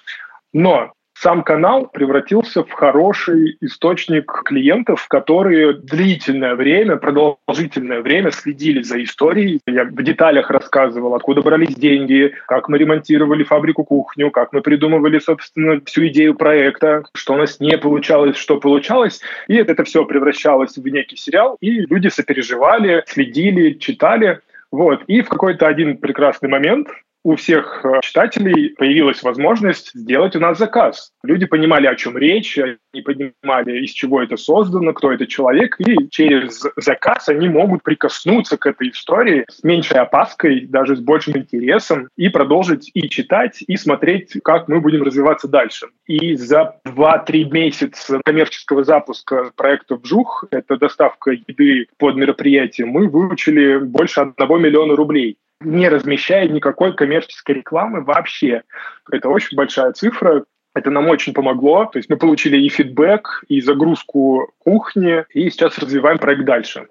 Но 0.53 0.93
сам 1.21 1.43
канал 1.43 1.87
превратился 1.87 2.63
в 2.63 2.71
хороший 2.71 3.57
источник 3.59 4.31
клиентов, 4.45 5.05
которые 5.09 5.73
длительное 5.73 6.55
время, 6.55 6.95
продолжительное 6.95 8.01
время 8.01 8.31
следили 8.31 8.81
за 8.83 9.03
историей. 9.03 9.59
Я 9.67 9.83
в 9.83 10.01
деталях 10.01 10.49
рассказывал, 10.49 11.15
откуда 11.15 11.41
брались 11.41 11.75
деньги, 11.75 12.33
как 12.47 12.69
мы 12.69 12.77
ремонтировали 12.77 13.43
фабрику-кухню, 13.43 14.31
как 14.31 14.53
мы 14.53 14.61
придумывали, 14.61 15.19
собственно, 15.19 15.81
всю 15.85 16.07
идею 16.07 16.35
проекта, 16.35 17.03
что 17.13 17.33
у 17.33 17.37
нас 17.37 17.59
не 17.59 17.77
получалось, 17.77 18.37
что 18.37 18.57
получалось. 18.57 19.19
И 19.47 19.55
это, 19.55 19.83
все 19.83 20.05
превращалось 20.05 20.77
в 20.77 20.87
некий 20.87 21.17
сериал, 21.17 21.57
и 21.59 21.81
люди 21.81 22.07
сопереживали, 22.07 23.03
следили, 23.07 23.73
читали. 23.73 24.39
Вот. 24.71 25.03
И 25.07 25.21
в 25.21 25.27
какой-то 25.27 25.67
один 25.67 25.97
прекрасный 25.97 26.47
момент 26.47 26.87
у 27.23 27.35
всех 27.35 27.81
э, 27.83 27.99
читателей 28.01 28.69
появилась 28.75 29.23
возможность 29.23 29.91
сделать 29.93 30.35
у 30.35 30.39
нас 30.39 30.57
заказ. 30.57 31.11
Люди 31.23 31.45
понимали, 31.45 31.87
о 31.87 31.95
чем 31.95 32.17
речь, 32.17 32.57
они 32.57 33.01
понимали, 33.03 33.83
из 33.83 33.91
чего 33.91 34.21
это 34.21 34.37
создано, 34.37 34.93
кто 34.93 35.11
это 35.11 35.27
человек, 35.27 35.75
и 35.79 36.07
через 36.09 36.65
заказ 36.77 37.29
они 37.29 37.49
могут 37.49 37.83
прикоснуться 37.83 38.57
к 38.57 38.65
этой 38.65 38.89
истории 38.89 39.45
с 39.49 39.63
меньшей 39.63 39.99
опаской, 39.99 40.61
даже 40.61 40.95
с 40.95 40.99
большим 40.99 41.37
интересом, 41.37 42.09
и 42.17 42.29
продолжить 42.29 42.89
и 42.93 43.09
читать, 43.09 43.63
и 43.67 43.75
смотреть, 43.75 44.37
как 44.43 44.67
мы 44.67 44.79
будем 44.79 45.03
развиваться 45.03 45.47
дальше. 45.47 45.87
И 46.05 46.35
за 46.35 46.79
2-3 46.85 47.51
месяца 47.51 48.21
коммерческого 48.23 48.83
запуска 48.83 49.51
проекта 49.55 49.95
«Вжух», 49.95 50.45
это 50.51 50.77
доставка 50.77 51.31
еды 51.31 51.87
под 51.97 52.15
мероприятие, 52.15 52.87
мы 52.87 53.07
выучили 53.07 53.77
больше 53.77 54.21
1 54.21 54.61
миллиона 54.61 54.95
рублей 54.95 55.37
не 55.61 55.89
размещая 55.89 56.47
никакой 56.47 56.95
коммерческой 56.95 57.55
рекламы 57.55 58.03
вообще. 58.03 58.63
Это 59.11 59.29
очень 59.29 59.57
большая 59.57 59.91
цифра. 59.93 60.45
Это 60.75 60.91
нам 60.91 61.07
очень 61.07 61.33
помогло. 61.33 61.85
То 61.85 61.97
есть 61.97 62.09
мы 62.09 62.17
получили 62.17 62.57
и 62.57 62.69
фидбэк, 62.69 63.43
и 63.47 63.61
загрузку 63.61 64.51
кухни, 64.59 65.25
и 65.33 65.49
сейчас 65.49 65.77
развиваем 65.77 66.19
проект 66.19 66.45
дальше. 66.45 66.87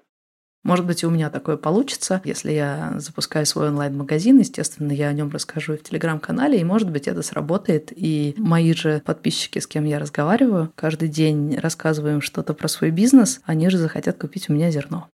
Может 0.63 0.85
быть, 0.85 1.03
и 1.03 1.05
у 1.05 1.09
меня 1.09 1.29
такое 1.29 1.55
получится, 1.55 2.21
если 2.25 2.51
я 2.51 2.93
запускаю 2.97 3.45
свой 3.45 3.69
онлайн-магазин. 3.69 4.39
Естественно, 4.39 4.91
я 4.91 5.07
о 5.07 5.13
нем 5.13 5.29
расскажу 5.29 5.73
и 5.73 5.77
в 5.77 5.83
телеграм-канале, 5.83 6.59
и, 6.59 6.65
может 6.65 6.91
быть, 6.91 7.07
это 7.07 7.21
сработает. 7.21 7.93
И 7.95 8.35
мои 8.37 8.73
же 8.73 9.01
подписчики, 9.05 9.59
с 9.59 9.67
кем 9.67 9.85
я 9.85 9.99
разговариваю, 9.99 10.71
каждый 10.75 11.07
день 11.07 11.57
рассказываем 11.57 12.21
что-то 12.21 12.53
про 12.53 12.67
свой 12.67 12.91
бизнес, 12.91 13.39
они 13.45 13.69
же 13.69 13.77
захотят 13.77 14.17
купить 14.17 14.49
у 14.49 14.53
меня 14.53 14.69
зерно. 14.69 15.07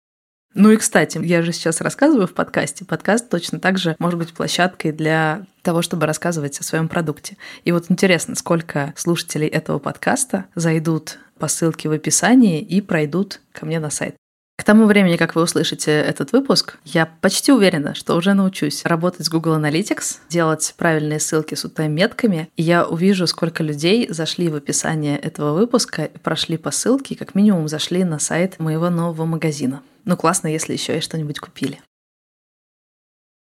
Ну 0.54 0.72
и, 0.72 0.78
кстати, 0.78 1.20
я 1.24 1.42
же 1.42 1.52
сейчас 1.52 1.82
рассказываю 1.82 2.28
в 2.28 2.34
подкасте. 2.34 2.86
Подкаст 2.86 3.28
точно 3.28 3.60
так 3.60 3.80
же 3.80 3.96
может 3.98 4.20
быть 4.20 4.34
площадкой 4.34 4.92
для 4.92 5.46
того, 5.64 5.82
чтобы 5.82 6.06
рассказывать 6.06 6.60
о 6.60 6.64
своем 6.64 6.88
продукте. 6.90 7.38
И 7.64 7.72
вот 7.72 7.86
интересно, 7.90 8.36
сколько 8.36 8.94
слушателей 8.96 9.48
этого 9.48 9.80
подкаста 9.80 10.46
зайдут 10.54 11.18
по 11.40 11.48
ссылке 11.48 11.90
в 11.90 11.92
описании 11.92 12.62
и 12.62 12.82
пройдут 12.82 13.42
ко 13.52 13.66
мне 13.66 13.80
на 13.80 13.90
сайт. 13.90 14.16
К 14.56 14.64
тому 14.64 14.86
времени, 14.86 15.18
как 15.18 15.34
вы 15.34 15.42
услышите 15.42 15.92
этот 15.92 16.32
выпуск, 16.32 16.78
я 16.86 17.08
почти 17.08 17.52
уверена, 17.52 17.96
что 17.96 18.16
уже 18.16 18.36
научусь 18.36 18.86
работать 18.86 19.26
с 19.26 19.30
Google 19.30 19.58
Analytics, 19.58 20.20
делать 20.30 20.76
правильные 20.78 21.20
ссылки 21.20 21.56
с 21.56 21.66
UTM-метками, 21.66 22.50
и 22.56 22.62
я 22.62 22.86
увижу, 22.86 23.26
сколько 23.26 23.64
людей 23.64 24.08
зашли 24.12 24.50
в 24.50 24.56
описание 24.56 25.18
этого 25.18 25.54
выпуска, 25.54 26.12
прошли 26.22 26.58
по 26.58 26.70
ссылке, 26.70 27.16
как 27.16 27.34
минимум 27.34 27.68
зашли 27.68 28.04
на 28.04 28.20
сайт 28.20 28.60
моего 28.60 28.92
нового 28.92 29.26
магазина. 29.26 29.82
Ну, 30.06 30.18
классно, 30.18 30.48
если 30.48 30.74
еще 30.74 30.98
и 30.98 31.02
что-нибудь 31.02 31.40
купили. 31.40 31.82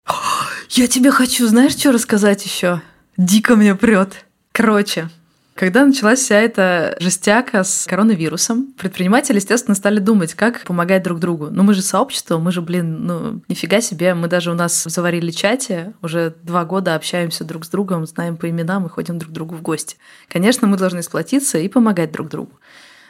Я 0.71 0.87
тебе 0.87 1.11
хочу, 1.11 1.47
знаешь, 1.47 1.73
что 1.73 1.93
рассказать 1.93 2.45
еще? 2.45 2.83
Дико 3.17 3.57
мне 3.57 3.75
прет. 3.75 4.27
Короче, 4.53 5.09
когда 5.55 5.85
началась 5.85 6.21
вся 6.21 6.41
эта 6.41 6.97
жестяка 6.99 7.63
с 7.63 7.87
коронавирусом, 7.87 8.73
предприниматели, 8.79 9.37
естественно, 9.37 9.75
стали 9.75 9.99
думать, 9.99 10.35
как 10.35 10.63
помогать 10.63 11.03
друг 11.03 11.21
другу. 11.21 11.49
Ну, 11.51 11.63
мы 11.63 11.75
же 11.75 11.83
сообщество, 11.83 12.39
мы 12.39 12.53
же, 12.53 12.63
блин, 12.63 13.07
ну, 13.07 13.43
нифига 13.49 13.83
себе. 13.83 14.15
Мы 14.15 14.29
даже 14.29 14.51
у 14.51 14.55
нас 14.55 14.83
заварили 14.85 15.31
чате, 15.31 15.93
уже 16.01 16.35
два 16.43 16.65
года 16.65 16.95
общаемся 16.95 17.45
друг 17.45 17.67
с 17.67 17.69
другом, 17.69 18.07
знаем 18.07 18.39
по 18.39 18.49
именам 18.49 18.87
и 18.87 18.89
ходим 18.89 19.19
друг 19.19 19.31
к 19.31 19.35
другу 19.35 19.55
в 19.55 19.63
гости. 19.63 19.97
Конечно, 20.29 20.67
мы 20.67 20.79
должны 20.79 21.03
сплотиться 21.03 21.59
и 21.59 21.69
помогать 21.69 22.13
друг 22.13 22.29
другу. 22.29 22.59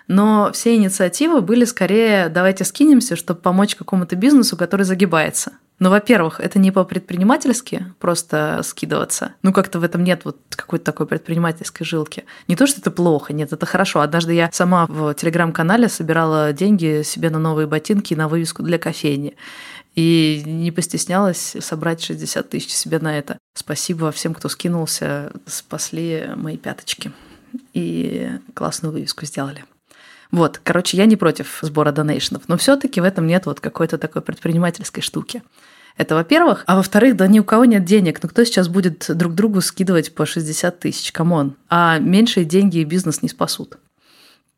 Но 0.09 0.51
все 0.53 0.75
инициативы 0.75 1.41
были 1.41 1.65
скорее 1.65 2.29
«давайте 2.29 2.65
скинемся, 2.65 3.17
чтобы 3.17 3.41
помочь 3.41 3.75
какому-то 3.75 4.17
бизнесу, 4.17 4.57
который 4.57 4.85
загибается». 4.85 5.53
Но, 5.83 5.91
во-первых, 5.91 6.39
это 6.39 6.61
не 6.61 6.71
по-предпринимательски 6.71 7.87
просто 7.99 8.61
скидываться. 8.63 9.33
Ну, 9.43 9.53
как-то 9.53 9.81
в 9.81 9.83
этом 9.83 10.05
нет 10.05 10.25
вот 10.25 10.39
какой-то 10.51 10.85
такой 10.85 11.09
предпринимательской 11.09 11.85
жилки. 11.85 12.25
Не 12.47 12.55
то, 12.55 12.69
что 12.69 12.81
это 12.81 12.93
плохо, 12.93 13.33
нет, 13.33 13.53
это 13.53 13.67
хорошо. 13.67 14.01
Однажды 14.01 14.33
я 14.35 14.49
сама 14.53 14.87
в 14.87 15.13
телеграм-канале 15.15 15.89
собирала 15.89 16.53
деньги 16.53 17.03
себе 17.03 17.31
на 17.31 17.41
новые 17.41 17.67
ботинки 17.67 18.13
и 18.13 18.17
на 18.17 18.29
вывеску 18.29 18.63
для 18.63 18.79
кофейни. 18.79 19.35
И 19.97 20.45
не 20.47 20.71
постеснялась 20.71 21.57
собрать 21.59 22.01
60 22.01 22.49
тысяч 22.49 22.71
себе 22.71 23.01
на 23.01 23.19
это. 23.19 23.39
Спасибо 23.55 24.13
всем, 24.13 24.35
кто 24.35 24.49
скинулся, 24.49 25.33
спасли 25.47 26.31
мои 26.37 26.59
пяточки. 26.59 27.11
И 27.75 28.31
классную 28.55 28.93
вывеску 28.93 29.27
сделали. 29.27 29.65
Вот, 30.33 30.61
короче, 30.65 30.97
я 30.97 31.05
не 31.05 31.17
против 31.17 31.59
сбора 31.61 31.93
донейшенов, 31.93 32.45
но 32.49 32.57
все-таки 32.57 33.01
в 33.01 33.05
этом 33.05 33.27
нет 33.27 33.45
вот 33.45 33.61
какой-то 33.61 33.99
такой 33.99 34.23
предпринимательской 34.23 35.03
штуки. 35.03 35.43
Это 35.99 36.15
во-первых. 36.15 36.65
А 36.67 36.77
во-вторых, 36.77 37.17
да 37.17 37.27
ни 37.27 37.39
у 37.39 37.45
кого 37.45 37.67
нет 37.67 37.85
денег. 37.85 38.23
Ну 38.23 38.29
кто 38.31 38.45
сейчас 38.45 38.69
будет 38.69 39.07
друг 39.09 39.35
другу 39.35 39.61
скидывать 39.61 40.15
по 40.15 40.25
60 40.25 40.81
тысяч? 40.81 41.13
Come 41.13 41.37
on. 41.37 41.55
А 41.69 41.99
меньшие 41.99 42.47
деньги 42.47 42.79
и 42.79 42.85
бизнес 42.85 43.21
не 43.21 43.29
спасут. 43.29 43.77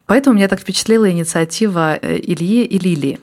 Поэтому 0.07 0.37
меня 0.37 0.49
так 0.49 0.61
впечатлила 0.61 1.11
инициатива 1.11 1.97
э, 1.97 2.19
Ильи 2.19 2.65
и 2.65 2.79
Лилии. 2.79 3.21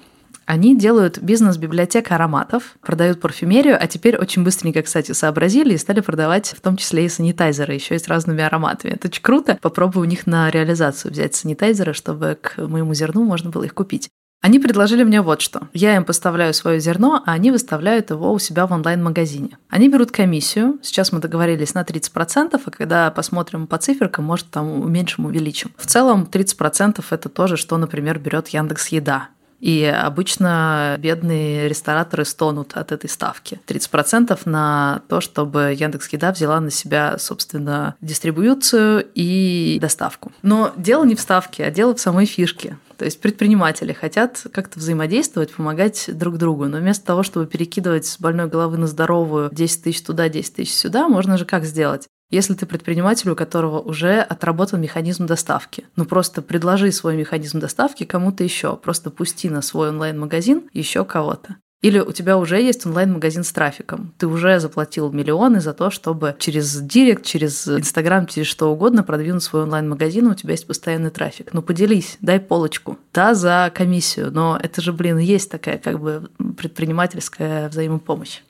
Они 0.51 0.77
делают 0.77 1.17
бизнес-библиотека 1.17 2.15
ароматов, 2.15 2.75
продают 2.81 3.21
парфюмерию, 3.21 3.77
а 3.81 3.87
теперь 3.87 4.17
очень 4.17 4.43
быстренько, 4.43 4.81
кстати, 4.81 5.13
сообразили 5.13 5.75
и 5.75 5.77
стали 5.77 6.01
продавать 6.01 6.47
в 6.57 6.59
том 6.59 6.75
числе 6.75 7.05
и 7.05 7.07
санитайзеры, 7.09 7.73
еще 7.73 7.95
и 7.95 7.99
с 7.99 8.09
разными 8.09 8.43
ароматами. 8.43 8.91
Это 8.91 9.07
очень 9.07 9.21
круто. 9.21 9.57
Попробую 9.61 10.05
у 10.05 10.09
них 10.09 10.27
на 10.27 10.51
реализацию 10.51 11.13
взять 11.13 11.35
санитайзеры, 11.35 11.93
чтобы 11.93 12.37
к 12.41 12.57
моему 12.57 12.93
зерну 12.93 13.23
можно 13.23 13.49
было 13.49 13.63
их 13.63 13.73
купить. 13.73 14.09
Они 14.41 14.59
предложили 14.59 15.05
мне 15.05 15.21
вот 15.21 15.39
что. 15.39 15.69
Я 15.71 15.95
им 15.95 16.03
поставляю 16.03 16.53
свое 16.53 16.81
зерно, 16.81 17.23
а 17.25 17.31
они 17.31 17.49
выставляют 17.49 18.09
его 18.09 18.33
у 18.33 18.37
себя 18.37 18.67
в 18.67 18.73
онлайн-магазине. 18.73 19.57
Они 19.69 19.87
берут 19.87 20.11
комиссию. 20.11 20.79
Сейчас 20.81 21.13
мы 21.13 21.19
договорились 21.19 21.75
на 21.75 21.83
30%, 21.83 22.61
а 22.65 22.71
когда 22.71 23.09
посмотрим 23.11 23.67
по 23.67 23.77
циферкам, 23.77 24.25
может, 24.25 24.49
там 24.49 24.81
уменьшим, 24.81 25.27
увеличим. 25.27 25.71
В 25.77 25.85
целом 25.85 26.27
30% 26.29 27.01
это 27.09 27.29
тоже, 27.29 27.55
что, 27.55 27.77
например, 27.77 28.19
берет 28.19 28.49
Яндекс 28.49 28.89
Еда. 28.89 29.29
И 29.61 29.85
обычно 29.85 30.97
бедные 30.99 31.69
рестораторы 31.69 32.25
стонут 32.25 32.73
от 32.75 32.91
этой 32.91 33.09
ставки. 33.09 33.61
30% 33.67 34.37
на 34.45 35.03
то, 35.07 35.21
чтобы 35.21 35.75
Яндекс 35.77 36.09
Еда 36.09 36.31
взяла 36.31 36.59
на 36.59 36.71
себя, 36.71 37.17
собственно, 37.19 37.95
дистрибуцию 38.01 39.07
и 39.13 39.77
доставку. 39.79 40.31
Но 40.41 40.73
дело 40.75 41.05
не 41.05 41.15
в 41.15 41.21
ставке, 41.21 41.63
а 41.63 41.71
дело 41.71 41.95
в 41.95 42.01
самой 42.01 42.25
фишке. 42.25 42.77
То 42.97 43.05
есть 43.05 43.19
предприниматели 43.21 43.93
хотят 43.93 44.45
как-то 44.51 44.79
взаимодействовать, 44.79 45.53
помогать 45.53 46.09
друг 46.13 46.37
другу. 46.37 46.65
Но 46.65 46.77
вместо 46.77 47.05
того, 47.05 47.23
чтобы 47.23 47.47
перекидывать 47.47 48.05
с 48.05 48.19
больной 48.19 48.47
головы 48.47 48.77
на 48.77 48.87
здоровую 48.87 49.49
10 49.51 49.83
тысяч 49.83 50.01
туда, 50.01 50.29
10 50.29 50.55
тысяч 50.55 50.73
сюда, 50.73 51.07
можно 51.07 51.37
же 51.37 51.45
как 51.45 51.65
сделать? 51.65 52.07
Если 52.31 52.53
ты 52.53 52.65
предприниматель, 52.65 53.29
у 53.29 53.35
которого 53.35 53.79
уже 53.79 54.19
отработан 54.19 54.81
механизм 54.81 55.27
доставки, 55.27 55.85
ну 55.97 56.05
просто 56.05 56.41
предложи 56.41 56.91
свой 56.91 57.15
механизм 57.15 57.59
доставки 57.59 58.05
кому-то 58.05 58.43
еще, 58.43 58.77
просто 58.77 59.11
пусти 59.11 59.49
на 59.49 59.61
свой 59.61 59.89
онлайн-магазин 59.89 60.69
еще 60.73 61.03
кого-то. 61.05 61.57
Или 61.81 61.99
у 61.99 62.11
тебя 62.11 62.37
уже 62.37 62.61
есть 62.61 62.85
онлайн-магазин 62.85 63.43
с 63.43 63.51
трафиком. 63.51 64.13
Ты 64.19 64.27
уже 64.27 64.59
заплатил 64.59 65.11
миллионы 65.11 65.61
за 65.61 65.73
то, 65.73 65.89
чтобы 65.89 66.35
через 66.37 66.79
Директ, 66.79 67.25
через 67.25 67.67
Инстаграм, 67.67 68.27
через 68.27 68.47
что 68.47 68.71
угодно 68.71 69.03
продвинуть 69.03 69.41
свой 69.41 69.63
онлайн-магазин, 69.63 70.27
у 70.27 70.35
тебя 70.35 70.51
есть 70.51 70.67
постоянный 70.67 71.09
трафик. 71.09 71.53
Ну 71.53 71.63
поделись, 71.63 72.17
дай 72.21 72.39
полочку. 72.39 72.99
Да, 73.13 73.33
за 73.33 73.71
комиссию, 73.73 74.31
но 74.31 74.59
это 74.61 74.79
же, 74.79 74.93
блин, 74.93 75.17
есть 75.17 75.49
такая 75.49 75.79
как 75.79 75.99
бы 75.99 76.29
предпринимательская 76.55 77.67
взаимопомощь. 77.67 78.41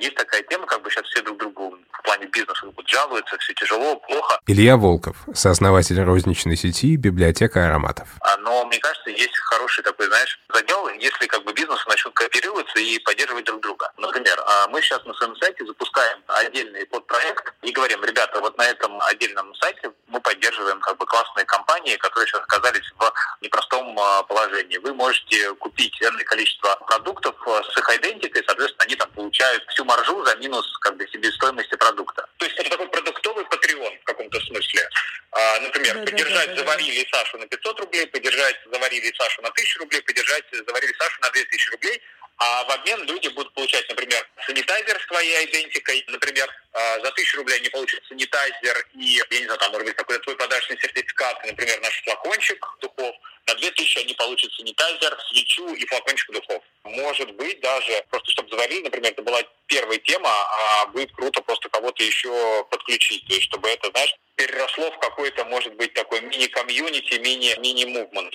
Есть 0.00 0.16
такая 0.16 0.42
тема, 0.42 0.59
плане 2.10 2.26
бизнеса 2.26 2.66
вот, 2.76 2.88
жалуются, 2.88 3.38
все 3.38 3.54
тяжело, 3.54 3.94
плохо. 3.96 4.40
Илья 4.48 4.76
Волков, 4.76 5.16
сооснователь 5.32 6.02
розничной 6.02 6.56
сети 6.56 6.96
«Библиотека 6.96 7.66
ароматов». 7.66 8.08
А, 8.20 8.36
но, 8.38 8.64
мне 8.64 8.78
кажется, 8.78 9.10
есть 9.10 9.36
хороший 9.36 9.84
такой, 9.84 10.06
знаешь, 10.06 10.40
задел, 10.52 10.88
если 10.88 11.26
как 11.26 11.44
бы 11.44 11.52
бизнесы 11.52 11.84
начнут 11.88 12.12
кооперироваться 12.14 12.80
и 12.80 12.98
поддерживать 12.98 13.44
друг 13.44 13.60
друга. 13.60 13.92
Например, 13.96 14.42
а, 14.44 14.66
мы 14.68 14.82
сейчас 14.82 15.04
на 15.04 15.14
своем 15.14 15.36
сайте 15.36 15.64
запускаем 15.64 16.18
отдельный 16.26 16.84
подпроект 16.86 17.54
и 17.62 17.70
говорим, 17.70 18.04
ребята, 18.04 18.40
вот 18.40 18.58
на 18.58 18.66
этом 18.66 19.00
отдельном 19.02 19.54
сайте 19.54 19.92
мы 20.08 20.20
поддерживаем 20.20 20.80
как 20.80 20.98
бы 20.98 21.06
классные 21.06 21.44
компании, 21.44 21.96
которые 21.96 22.26
сейчас 22.26 22.42
оказались 22.42 22.90
в 22.98 23.12
непростом 23.40 23.96
а, 24.00 24.24
положении. 24.24 24.78
Вы 24.78 24.94
можете 24.94 25.54
купить 25.54 26.02
энное 26.02 26.24
количество 26.24 26.74
продуктов 26.88 27.36
с 27.46 27.78
их 27.78 27.98
идентикой, 27.98 28.42
соответственно, 28.44 28.84
они 28.84 28.96
там 28.96 29.10
получают 29.10 29.64
всю 29.68 29.84
маржу 29.84 30.24
за 30.24 30.34
минус 30.36 30.66
как 30.80 30.96
бы 30.96 31.06
себестоимости 31.06 31.76
продукта 31.76 31.99
продукта. 32.00 32.26
То 32.38 32.46
есть 32.46 32.58
это 32.58 32.70
такой 32.70 32.88
продуктовый 32.88 33.44
патреон 33.46 33.98
в 33.98 34.04
каком-то 34.04 34.40
смысле. 34.40 34.88
А, 35.32 35.60
например, 35.60 35.94
да, 35.94 36.04
поддержать 36.04 36.48
да, 36.48 36.54
да, 36.54 36.60
заварили 36.60 37.06
Сашу 37.10 37.38
на 37.38 37.46
500 37.46 37.80
рублей, 37.80 38.06
поддержать 38.06 38.56
заварили 38.72 39.12
Сашу 39.16 39.42
на 39.42 39.48
1000 39.48 39.78
рублей, 39.80 40.02
поддержать 40.02 40.44
заварили 40.52 40.94
Сашу 40.98 41.20
на 41.20 41.30
2000 41.30 41.70
рублей. 41.70 42.02
А 42.42 42.64
в 42.64 42.70
обмен 42.70 43.04
люди 43.04 43.28
будут 43.28 43.52
получать, 43.52 43.86
например, 43.90 44.26
санитайзер 44.46 44.98
с 44.98 45.06
твоей 45.08 45.44
идентикой. 45.44 46.02
Например, 46.08 46.48
а, 46.72 47.00
за 47.00 47.10
тысячу 47.12 47.36
рублей 47.36 47.58
они 47.58 47.68
получат 47.68 48.02
санитайзер 48.08 48.86
и, 48.94 49.20
я 49.30 49.38
не 49.40 49.44
знаю, 49.44 49.58
там, 49.58 49.72
может 49.72 49.86
быть, 49.86 49.96
какой-то 49.96 50.22
твой 50.22 50.36
подарочный 50.36 50.78
сертификат, 50.80 51.44
например, 51.44 51.80
наш 51.82 52.02
флакончик 52.04 52.66
духов. 52.80 53.14
На 53.46 53.54
две 53.56 53.70
тысячи 53.72 53.98
они 53.98 54.14
получат 54.14 54.50
санитайзер, 54.54 55.18
свечу 55.28 55.74
и 55.74 55.86
флакончик 55.86 56.30
духов. 56.32 56.59
Может 56.96 57.36
быть, 57.36 57.60
даже 57.60 58.04
просто 58.10 58.30
чтобы 58.30 58.50
заварили, 58.50 58.84
например, 58.84 59.12
это 59.12 59.22
была 59.22 59.40
первая 59.66 59.98
тема, 59.98 60.28
а 60.28 60.86
будет 60.86 61.12
круто 61.12 61.40
просто 61.42 61.68
кого-то 61.68 62.02
еще 62.02 62.64
подключить. 62.70 63.26
То 63.26 63.34
есть, 63.34 63.44
чтобы 63.44 63.68
это, 63.68 63.90
знаешь, 63.90 64.14
переросло 64.36 64.90
в 64.90 64.98
какой-то, 64.98 65.44
может 65.44 65.74
быть, 65.76 65.94
такой 65.94 66.20
мини-комьюнити, 66.20 67.18
мини-мувмент. 67.18 68.34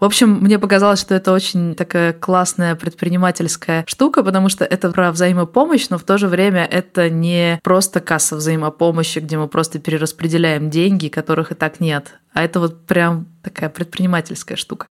В 0.00 0.04
общем, 0.04 0.40
мне 0.40 0.58
показалось, 0.58 1.00
что 1.00 1.14
это 1.14 1.32
очень 1.32 1.76
такая 1.76 2.12
классная 2.12 2.74
предпринимательская 2.74 3.84
штука, 3.86 4.24
потому 4.24 4.48
что 4.48 4.64
это 4.64 4.90
про 4.90 5.12
взаимопомощь, 5.12 5.88
но 5.88 5.98
в 5.98 6.02
то 6.04 6.18
же 6.18 6.26
время 6.26 6.66
это 6.66 7.08
не 7.08 7.60
просто 7.62 8.00
касса 8.00 8.34
взаимопомощи, 8.34 9.20
где 9.20 9.38
мы 9.38 9.48
просто 9.48 9.78
перераспределяем 9.78 10.68
деньги, 10.68 11.08
которых 11.08 11.52
и 11.52 11.54
так 11.54 11.78
нет, 11.78 12.18
а 12.32 12.44
это 12.44 12.58
вот 12.58 12.86
прям 12.86 13.26
такая 13.44 13.70
предпринимательская 13.70 14.56
штука. 14.56 14.88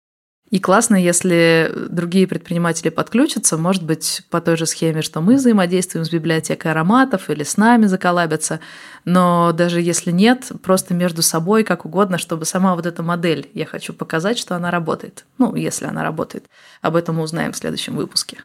И 0.53 0.59
классно, 0.59 0.95
если 0.95 1.73
другие 1.89 2.27
предприниматели 2.27 2.89
подключатся, 2.89 3.57
может 3.57 3.83
быть, 3.83 4.21
по 4.29 4.39
той 4.39 4.55
же 4.55 4.67
схеме, 4.67 5.01
что 5.01 5.19
мы 5.19 5.37
взаимодействуем 5.37 6.05
с 6.05 6.11
библиотекой 6.11 6.69
ароматов 6.69 7.31
или 7.31 7.41
с 7.41 7.57
нами 7.57 7.87
заколабятся. 7.87 8.59
Но 9.03 9.51
даже 9.51 9.81
если 9.81 10.11
нет, 10.11 10.51
просто 10.61 10.93
между 10.93 11.23
собой, 11.23 11.63
как 11.63 11.85
угодно, 11.85 12.19
чтобы 12.19 12.45
сама 12.45 12.75
вот 12.75 12.85
эта 12.85 13.01
модель, 13.01 13.49
я 13.55 13.65
хочу 13.65 13.93
показать, 13.93 14.37
что 14.37 14.55
она 14.55 14.69
работает. 14.69 15.25
Ну, 15.39 15.55
если 15.55 15.85
она 15.87 16.03
работает. 16.03 16.45
Об 16.83 16.97
этом 16.97 17.15
мы 17.15 17.23
узнаем 17.23 17.51
в 17.51 17.57
следующем 17.57 17.95
выпуске. 17.95 18.43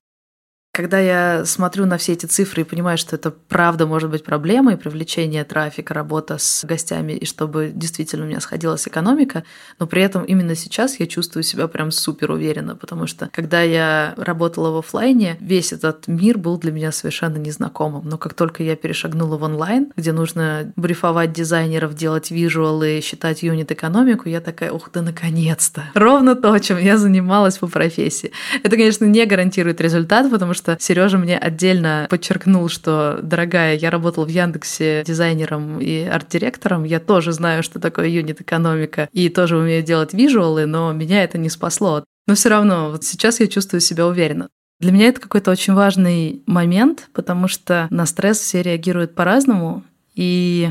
Когда 0.79 1.01
я 1.01 1.45
смотрю 1.45 1.87
на 1.87 1.99
все 1.99 2.13
эти 2.13 2.27
цифры 2.27 2.63
и 2.63 2.65
понимаю, 2.65 2.99
что 2.99 3.17
это 3.17 3.33
правда 3.33 3.85
может 3.85 4.11
быть 4.11 4.23
проблемой, 4.23 4.77
привлечение 4.77 5.43
трафика, 5.43 5.93
работа 5.93 6.39
с 6.39 6.65
гостями, 6.65 7.15
и 7.15 7.27
чтобы 7.27 7.73
действительно 7.75 8.25
у 8.25 8.29
меня 8.29 8.39
сходилась 8.39 8.87
экономика, 8.87 9.43
но 9.81 9.89
при 9.89 10.03
этом 10.03 10.23
именно 10.23 10.55
сейчас 10.55 11.01
я 11.01 11.09
чувствую 11.09 11.43
себя 11.43 11.67
прям 11.67 11.91
супер 11.91 12.31
уверенно, 12.31 12.77
потому 12.77 13.09
что 13.09 13.29
когда 13.33 13.61
я 13.61 14.15
работала 14.17 14.71
в 14.71 14.77
офлайне, 14.77 15.37
весь 15.41 15.73
этот 15.73 16.07
мир 16.07 16.39
был 16.39 16.59
для 16.59 16.71
меня 16.71 16.93
совершенно 16.93 17.39
незнакомым. 17.39 18.09
Но 18.09 18.17
как 18.17 18.35
только 18.35 18.63
я 18.63 18.77
перешагнула 18.77 19.37
в 19.37 19.43
онлайн, 19.43 19.93
где 19.97 20.13
нужно 20.13 20.73
брифовать 20.77 21.33
дизайнеров, 21.33 21.95
делать 21.95 22.31
визуалы, 22.31 23.01
считать 23.03 23.43
юнит-экономику, 23.43 24.29
я 24.29 24.41
такая, 24.41 24.71
ух, 24.71 24.91
да 24.93 25.03
наконец-то. 25.03 25.87
Ровно 25.95 26.37
то, 26.37 26.57
чем 26.61 26.79
я 26.79 26.99
занималась 26.99 27.59
по 27.59 27.67
профессии. 27.67 28.31
Это, 28.63 28.77
конечно, 28.77 29.07
не 29.07 29.27
гарантирует 29.27 29.81
результат, 29.81 30.31
потому 30.31 30.55
что 30.55 30.68
что 30.69 30.77
Сережа 30.85 31.17
мне 31.17 31.39
отдельно 31.39 32.07
подчеркнул, 32.11 32.69
что, 32.69 33.21
дорогая, 33.23 33.77
я 33.77 33.91
работал 33.91 34.27
в 34.27 34.29
Яндексе 34.29 35.03
дизайнером 35.07 35.81
и 35.81 36.03
арт-директором, 36.05 36.85
я 36.85 37.01
тоже 37.01 37.33
знаю, 37.33 37.63
что 37.63 37.81
такое 37.81 38.09
юнит-экономика, 38.09 39.09
и 39.13 39.31
тоже 39.31 39.57
умею 39.57 39.83
делать 39.83 40.13
визуалы, 40.13 40.67
но 40.67 40.93
меня 40.93 41.25
это 41.25 41.39
не 41.39 41.49
спасло. 41.49 42.05
Но 42.27 42.35
все 42.35 42.51
равно, 42.51 42.91
вот 42.91 43.05
сейчас 43.05 43.41
я 43.41 43.47
чувствую 43.47 43.81
себя 43.81 44.07
уверенно. 44.07 44.49
Для 44.81 44.93
меня 44.93 45.09
это 45.09 45.21
какой-то 45.21 45.51
очень 45.51 45.73
важный 45.73 46.43
момент, 46.47 47.09
потому 47.15 47.49
что 47.49 47.89
на 47.91 48.05
стресс 48.05 48.39
все 48.39 48.63
реагируют 48.63 49.15
по-разному, 49.15 49.85
и 50.15 50.71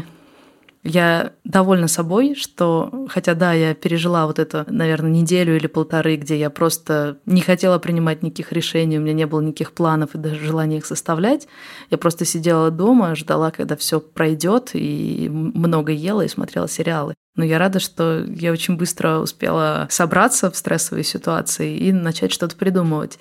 Я 0.84 1.34
довольна 1.44 1.88
собой, 1.88 2.36
что, 2.36 3.08
хотя 3.10 3.34
да, 3.34 3.54
я 3.54 3.74
пережила 3.74 4.26
вот 4.26 4.40
это, 4.40 4.66
наверное, 4.70 5.12
неделю 5.12 5.56
или 5.56 5.68
полторы, 5.68 6.16
где 6.16 6.38
я 6.38 6.50
просто 6.50 7.18
не 7.26 7.42
хотела 7.42 7.78
принимать 7.80 8.24
никаких 8.24 8.52
решений, 8.54 8.98
у 8.98 9.02
меня 9.02 9.14
не 9.14 9.26
было 9.26 9.42
никаких 9.42 9.74
планов 9.74 10.16
и 10.16 10.18
даже 10.18 10.40
желания 10.40 10.78
их 10.78 10.86
составлять. 10.86 11.48
Я 11.90 11.98
просто 11.98 12.26
сидела 12.26 12.72
дома, 12.72 13.16
ждала, 13.16 13.52
когда 13.52 13.76
все 13.76 14.00
пройдет, 14.00 14.72
и 14.74 15.28
много 15.30 15.92
ела 15.92 16.22
и 16.22 16.30
смотрела 16.30 16.70
сериалы. 16.70 17.16
Но 17.36 17.44
я 17.44 17.60
рада, 17.60 17.80
что 17.80 18.24
я 18.26 18.52
очень 18.52 18.78
быстро 18.78 19.20
успела 19.20 19.88
собраться 19.90 20.50
в 20.52 20.58
стрессовой 20.58 21.04
ситуации 21.04 21.78
и 21.78 21.92
начать 21.92 22.32
что-то 22.32 22.56
придумывать. 22.56 23.20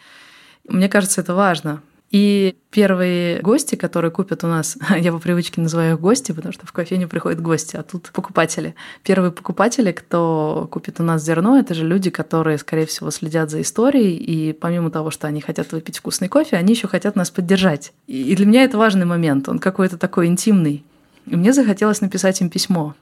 Мне 0.69 0.89
кажется, 0.89 1.21
это 1.21 1.35
важно. 1.35 1.83
И 2.11 2.57
первые 2.71 3.41
гости, 3.41 3.75
которые 3.75 4.11
купят 4.11 4.45
у 4.45 4.47
нас, 4.47 4.77
я 4.97 5.13
по 5.13 5.19
привычке 5.19 5.61
называю 5.61 5.95
их 5.95 6.01
гости, 6.01 6.33
потому 6.33 6.53
что 6.53 6.67
в 6.67 6.73
кофейню 6.73 7.09
приходят 7.09 7.41
гости, 7.41 7.77
а 7.77 7.83
тут 7.83 8.11
покупатели. 8.13 8.75
Первые 9.03 9.33
покупатели, 9.33 9.93
кто 9.93 10.69
купит 10.71 11.01
у 11.01 11.03
нас 11.03 11.25
зерно, 11.25 11.59
это 11.59 11.75
же 11.75 11.87
люди, 11.87 12.11
которые, 12.11 12.59
скорее 12.59 12.87
всего, 12.87 13.11
следят 13.11 13.51
за 13.51 13.61
историей, 13.61 14.17
и 14.17 14.53
помимо 14.53 14.91
того, 14.91 15.11
что 15.11 15.27
они 15.27 15.41
хотят 15.41 15.73
выпить 15.73 15.99
вкусный 15.99 16.29
кофе, 16.29 16.57
они 16.57 16.75
еще 16.75 16.87
хотят 16.89 17.17
нас 17.17 17.31
поддержать. 17.31 17.93
И 18.07 18.35
для 18.37 18.47
меня 18.47 18.65
это 18.65 18.79
важный 18.79 19.07
момент, 19.07 19.49
он 19.49 19.59
какой-то 19.59 19.99
такой 19.99 20.27
интимный. 20.27 20.85
И 21.27 21.35
мне 21.35 21.53
захотелось 21.53 22.01
написать 22.01 22.41
им 22.41 22.51
письмо. 22.51 22.95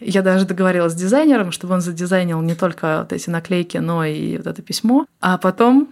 Я 0.00 0.22
даже 0.22 0.46
договорилась 0.46 0.92
с 0.92 0.96
дизайнером, 0.96 1.52
чтобы 1.52 1.74
он 1.74 1.82
задизайнил 1.82 2.40
не 2.40 2.54
только 2.54 3.00
вот 3.00 3.12
эти 3.12 3.28
наклейки, 3.28 3.76
но 3.76 4.02
и 4.02 4.38
вот 4.38 4.46
это 4.46 4.62
письмо. 4.62 5.04
А 5.20 5.36
потом 5.36 5.88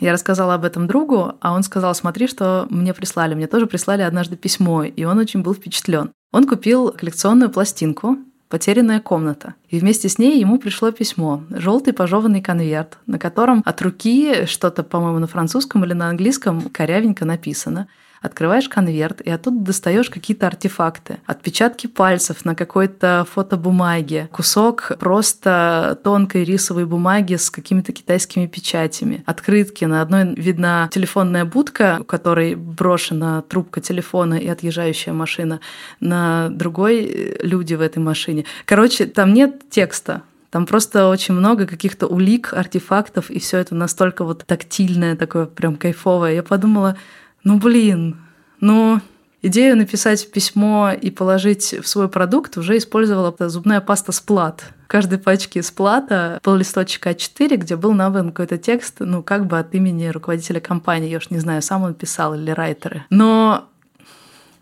я 0.00 0.12
рассказала 0.12 0.54
об 0.54 0.64
этом 0.64 0.86
другу, 0.86 1.34
а 1.40 1.52
он 1.52 1.62
сказал, 1.62 1.94
смотри, 1.94 2.26
что 2.26 2.66
мне 2.70 2.94
прислали. 2.94 3.34
Мне 3.34 3.46
тоже 3.46 3.66
прислали 3.66 4.02
однажды 4.02 4.36
письмо, 4.36 4.84
и 4.84 5.04
он 5.04 5.18
очень 5.18 5.42
был 5.42 5.54
впечатлен. 5.54 6.10
Он 6.32 6.46
купил 6.46 6.90
коллекционную 6.92 7.50
пластинку 7.50 8.18
«Потерянная 8.48 9.00
комната». 9.00 9.54
И 9.68 9.78
вместе 9.78 10.08
с 10.08 10.18
ней 10.18 10.40
ему 10.40 10.58
пришло 10.58 10.90
письмо. 10.90 11.42
Желтый 11.50 11.92
пожеванный 11.92 12.40
конверт, 12.40 12.98
на 13.06 13.18
котором 13.18 13.62
от 13.64 13.82
руки 13.82 14.46
что-то, 14.46 14.82
по-моему, 14.82 15.18
на 15.18 15.26
французском 15.26 15.84
или 15.84 15.92
на 15.92 16.08
английском 16.08 16.62
корявенько 16.70 17.24
написано– 17.24 17.88
Открываешь 18.20 18.68
конверт, 18.68 19.20
и 19.20 19.30
оттуда 19.30 19.60
достаешь 19.60 20.10
какие-то 20.10 20.46
артефакты. 20.46 21.18
Отпечатки 21.26 21.86
пальцев 21.86 22.44
на 22.44 22.54
какой-то 22.54 23.26
фотобумаге, 23.30 24.28
кусок 24.32 24.92
просто 24.98 25.98
тонкой 26.02 26.44
рисовой 26.44 26.86
бумаги 26.86 27.36
с 27.36 27.50
какими-то 27.50 27.92
китайскими 27.92 28.46
печатями, 28.46 29.22
открытки. 29.26 29.84
На 29.84 30.02
одной 30.02 30.34
видна 30.34 30.88
телефонная 30.92 31.44
будка, 31.44 31.98
у 32.00 32.04
которой 32.04 32.54
брошена 32.54 33.42
трубка 33.42 33.80
телефона 33.80 34.34
и 34.34 34.48
отъезжающая 34.48 35.12
машина, 35.12 35.60
на 36.00 36.48
другой 36.50 37.04
э, 37.04 37.36
люди 37.42 37.74
в 37.74 37.80
этой 37.80 37.98
машине. 37.98 38.44
Короче, 38.64 39.06
там 39.06 39.32
нет 39.32 39.70
текста, 39.70 40.22
там 40.50 40.64
просто 40.64 41.08
очень 41.08 41.34
много 41.34 41.66
каких-то 41.66 42.06
улик, 42.06 42.54
артефактов, 42.54 43.30
и 43.30 43.38
все 43.38 43.58
это 43.58 43.74
настолько 43.74 44.24
вот 44.24 44.44
тактильное, 44.46 45.14
такое 45.14 45.46
прям 45.46 45.76
кайфовое. 45.76 46.34
Я 46.34 46.42
подумала, 46.42 46.96
ну 47.44 47.58
блин, 47.58 48.16
ну 48.60 49.00
идею 49.42 49.76
написать 49.76 50.30
письмо 50.30 50.92
и 50.92 51.10
положить 51.10 51.74
в 51.82 51.86
свой 51.86 52.08
продукт 52.08 52.56
уже 52.56 52.76
использовала 52.76 53.34
зубная 53.48 53.80
паста 53.80 54.12
Сплат. 54.12 54.64
В 54.84 54.88
каждой 54.88 55.18
пачке 55.18 55.62
Сплата 55.62 56.40
был 56.42 56.56
листочек 56.56 57.06
А4, 57.06 57.56
где 57.56 57.76
был 57.76 57.92
набран 57.92 58.30
какой-то 58.30 58.58
текст, 58.58 58.96
ну 59.00 59.22
как 59.22 59.46
бы 59.46 59.58
от 59.58 59.74
имени 59.74 60.06
руководителя 60.08 60.60
компании, 60.60 61.10
я 61.10 61.18
уж 61.18 61.30
не 61.30 61.38
знаю, 61.38 61.62
сам 61.62 61.82
он 61.82 61.94
писал 61.94 62.34
или 62.34 62.50
райтеры. 62.50 63.04
Но, 63.10 63.68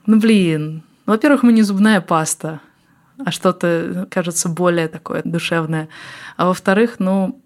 ну 0.05 0.19
блин, 0.19 0.83
во-первых, 1.07 1.43
мы 1.43 1.53
не 1.53 1.63
зубная 1.63 2.01
паста, 2.01 2.61
а 3.25 3.31
что-то, 3.31 4.07
кажется, 4.11 4.49
более 4.49 4.89
такое 4.89 5.23
душевное. 5.25 5.89
А 6.37 6.47
во-вторых, 6.47 6.97
ну, 6.99 7.41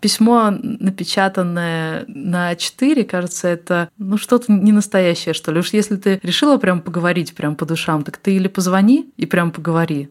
письмо, 0.00 0.50
напечатанное 0.50 2.04
на 2.06 2.52
А4, 2.52 3.04
кажется, 3.04 3.48
это 3.48 3.88
ну, 3.98 4.16
что-то 4.16 4.52
не 4.52 4.72
настоящее, 4.72 5.34
что 5.34 5.52
ли. 5.52 5.60
Уж 5.60 5.72
если 5.72 5.96
ты 5.96 6.20
решила 6.22 6.56
прям 6.58 6.80
поговорить 6.80 7.34
прям 7.34 7.56
по 7.56 7.64
душам, 7.64 8.02
так 8.04 8.16
ты 8.16 8.34
или 8.36 8.48
позвони 8.48 9.10
и 9.16 9.26
прям 9.26 9.50
поговори, 9.50 10.10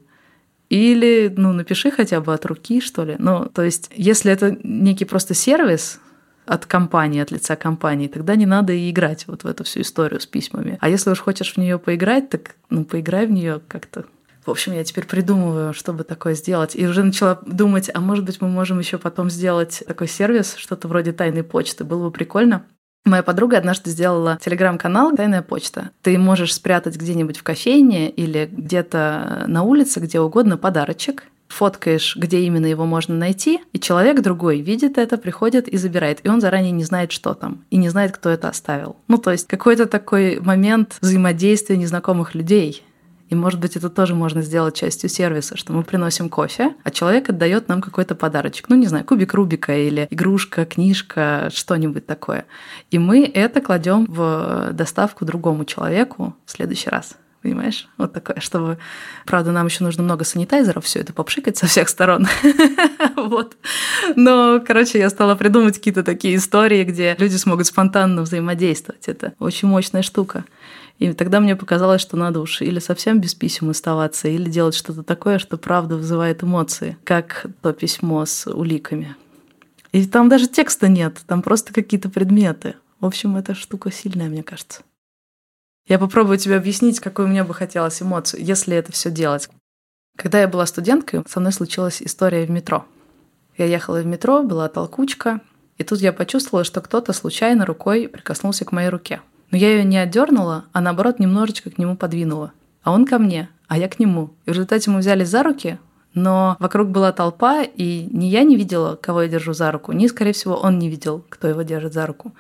или, 0.70 1.34
ну, 1.36 1.54
напиши 1.54 1.92
хотя 1.92 2.20
бы 2.20 2.34
от 2.34 2.46
руки, 2.46 2.82
что 2.82 3.04
ли. 3.04 3.16
Ну, 3.20 3.46
то 3.46 3.64
есть, 3.64 3.90
если 3.96 4.32
это 4.32 4.58
некий 4.64 5.06
просто 5.06 5.34
сервис, 5.34 6.02
от 6.48 6.66
компании, 6.66 7.22
от 7.22 7.32
лица 7.32 7.56
компании, 7.56 8.08
тогда 8.08 8.36
не 8.36 8.46
надо 8.46 8.72
и 8.72 8.90
играть 8.90 9.28
вот 9.28 9.44
в 9.44 9.48
эту 9.48 9.64
всю 9.66 9.82
историю 9.82 10.22
с 10.22 10.26
письмами. 10.26 10.78
А 10.80 10.90
если 10.90 11.12
уж 11.12 11.20
хочешь 11.20 11.54
в 11.54 11.58
нее 11.58 11.78
поиграть, 11.78 12.30
так 12.30 12.56
ну 12.70 12.86
поиграй 12.86 13.28
в 13.28 13.32
нее 13.32 13.62
как-то 13.68 14.06
в 14.48 14.52
общем, 14.52 14.74
я 14.74 14.84
теперь 14.84 15.06
придумываю, 15.06 15.74
чтобы 15.74 16.04
такое 16.04 16.34
сделать. 16.34 16.76
И 16.76 16.88
уже 16.88 17.04
начала 17.04 17.40
думать, 17.46 17.90
а 17.94 18.00
может 18.00 18.26
быть, 18.26 18.42
мы 18.42 18.48
можем 18.48 18.80
еще 18.80 18.98
потом 18.98 19.30
сделать 19.30 19.84
такой 19.86 20.08
сервис, 20.08 20.56
что-то 20.58 20.88
вроде 20.88 21.12
тайной 21.12 21.44
почты. 21.44 21.84
Было 21.84 22.06
бы 22.06 22.12
прикольно. 22.12 22.66
Моя 23.06 23.24
подруга 23.24 23.58
однажды 23.58 23.90
сделала 23.90 24.38
телеграм-канал 24.42 25.16
«Тайная 25.16 25.42
почта». 25.42 25.92
Ты 26.02 26.18
можешь 26.18 26.54
спрятать 26.54 26.98
где-нибудь 26.98 27.38
в 27.38 27.44
кофейне 27.44 28.10
или 28.10 28.50
где-то 28.52 29.46
на 29.48 29.64
улице, 29.64 30.02
где 30.02 30.20
угодно, 30.20 30.58
подарочек, 30.58 31.24
фоткаешь, 31.48 32.18
где 32.18 32.42
именно 32.42 32.66
его 32.66 32.86
можно 32.86 33.16
найти, 33.16 33.62
и 33.72 33.80
человек 33.80 34.22
другой 34.22 34.60
видит 34.60 34.98
это, 34.98 35.18
приходит 35.18 35.70
и 35.70 35.78
забирает. 35.78 36.20
И 36.24 36.30
он 36.30 36.42
заранее 36.42 36.72
не 36.72 36.84
знает, 36.84 37.14
что 37.14 37.34
там, 37.34 37.64
и 37.70 37.78
не 37.78 37.88
знает, 37.88 38.12
кто 38.12 38.30
это 38.30 38.50
оставил. 38.50 38.98
Ну, 39.08 39.18
то 39.18 39.32
есть 39.32 39.48
какой-то 39.48 39.86
такой 39.86 40.40
момент 40.42 40.98
взаимодействия 41.00 41.78
незнакомых 41.78 42.36
людей. 42.36 42.84
И, 43.30 43.36
может 43.36 43.60
быть, 43.60 43.76
это 43.76 43.90
тоже 43.90 44.16
можно 44.16 44.42
сделать 44.42 44.76
частью 44.76 45.10
сервиса, 45.10 45.58
что 45.58 45.74
мы 45.74 45.84
приносим 45.84 46.30
кофе, 46.30 46.76
а 46.84 46.92
человек 46.92 47.30
отдает 47.30 47.68
нам 47.68 47.82
какой-то 47.82 48.16
подарочек. 48.16 48.70
Ну, 48.70 48.76
не 48.76 48.88
знаю, 48.88 49.06
кубик 49.06 49.34
Рубика 49.34 49.76
или 49.78 50.08
игрушка, 50.10 50.66
книжка, 50.66 51.50
что-нибудь 51.54 52.06
такое. 52.06 52.46
И 52.92 53.00
мы 53.00 53.26
это 53.26 53.62
кладем 53.62 54.06
в 54.06 54.70
доставку 54.72 55.26
другому 55.26 55.66
человеку 55.66 56.36
в 56.46 56.52
следующий 56.52 56.90
раз 56.90 57.18
понимаешь? 57.48 57.88
Вот 57.98 58.12
такое, 58.12 58.42
чтобы... 58.42 58.78
Правда, 59.26 59.52
нам 59.54 59.68
еще 59.68 59.84
нужно 59.84 60.04
много 60.04 60.26
санитайзеров, 60.26 60.84
все 60.84 61.00
это 61.00 61.14
попшикать 61.14 61.56
со 61.56 61.66
всех 61.66 61.88
сторон. 61.88 62.28
вот. 63.16 63.56
Но, 64.18 64.62
короче, 64.66 65.00
я 65.00 65.10
стала 65.10 65.36
придумывать 65.36 65.78
какие-то 65.78 66.04
такие 66.04 66.36
истории, 66.36 66.84
где 66.84 67.16
люди 67.18 67.38
смогут 67.38 67.68
спонтанно 67.68 68.24
взаимодействовать. 68.24 69.08
Это 69.08 69.34
очень 69.40 69.70
мощная 69.70 70.02
штука. 70.02 70.44
И 71.00 71.14
тогда 71.14 71.40
мне 71.40 71.56
показалось, 71.56 72.02
что 72.02 72.18
надо 72.18 72.40
уж 72.40 72.62
или 72.62 72.80
совсем 72.80 73.22
без 73.22 73.36
писем 73.36 73.70
оставаться, 73.70 74.28
или 74.28 74.50
делать 74.50 74.76
что-то 74.76 75.04
такое, 75.04 75.38
что 75.38 75.58
правда 75.58 75.96
вызывает 75.96 76.44
эмоции, 76.44 76.98
как 77.04 77.46
то 77.62 77.72
письмо 77.72 78.26
с 78.26 78.48
уликами. 78.48 79.16
И 79.92 80.06
там 80.06 80.28
даже 80.28 80.48
текста 80.48 80.88
нет, 80.88 81.22
там 81.28 81.42
просто 81.42 81.74
какие-то 81.74 82.10
предметы. 82.10 82.76
В 83.00 83.06
общем, 83.06 83.38
эта 83.38 83.54
штука 83.54 83.92
сильная, 83.92 84.28
мне 84.28 84.42
кажется. 84.42 84.82
Я 85.88 86.00
попробую 86.00 86.38
тебе 86.38 86.58
объяснить, 86.58 87.00
какой 87.00 87.26
у 87.26 87.28
меня 87.28 87.44
бы 87.44 87.54
хотелось 87.54 88.02
эмоцию, 88.02 88.44
если 88.44 88.76
это 88.76 88.92
все 88.92 89.12
делать. 89.12 89.50
Когда 90.18 90.42
я 90.42 90.48
была 90.48 90.66
студенткой, 90.66 91.24
со 91.28 91.40
мной 91.40 91.54
случилась 91.54 92.02
история 92.02 92.46
в 92.46 92.50
метро. 92.50 92.86
Я 93.56 93.66
ехала 93.66 94.02
в 94.02 94.06
метро, 94.06 94.44
была 94.44 94.68
толкучка, 94.68 95.42
и 95.78 95.84
тут 95.84 96.02
я 96.02 96.12
почувствовала, 96.12 96.64
что 96.64 96.82
кто-то 96.82 97.14
случайно 97.14 97.66
рукой 97.66 98.08
прикоснулся 98.08 98.66
к 98.66 98.72
моей 98.72 98.90
руке. 98.90 99.22
Но 99.52 99.58
я 99.58 99.70
ее 99.70 99.84
не 99.84 99.98
отдернула, 99.98 100.66
а 100.74 100.82
наоборот 100.82 101.20
немножечко 101.20 101.70
к 101.70 101.78
нему 101.78 101.96
подвинула. 101.96 102.52
А 102.84 102.92
он 102.92 103.06
ко 103.06 103.18
мне, 103.18 103.50
а 103.68 103.78
я 103.78 103.88
к 103.88 104.00
нему. 104.00 104.32
И 104.46 104.50
в 104.50 104.54
результате 104.54 104.90
мы 104.90 105.00
взялись 105.00 105.30
за 105.30 105.44
руки, 105.44 105.78
но 106.14 106.58
вокруг 106.60 106.90
была 106.90 107.12
толпа, 107.12 107.62
и 107.62 108.08
ни 108.12 108.26
я 108.26 108.44
не 108.44 108.56
видела, 108.56 108.96
кого 108.96 109.24
я 109.24 109.28
держу 109.28 109.54
за 109.54 109.72
руку, 109.72 109.92
ни, 109.92 110.08
скорее 110.08 110.34
всего, 110.34 110.56
он 110.56 110.80
не 110.80 110.90
видел, 110.90 111.24
кто 111.30 111.48
его 111.48 111.62
держит 111.62 111.94
за 111.94 112.06
руку. 112.06 112.34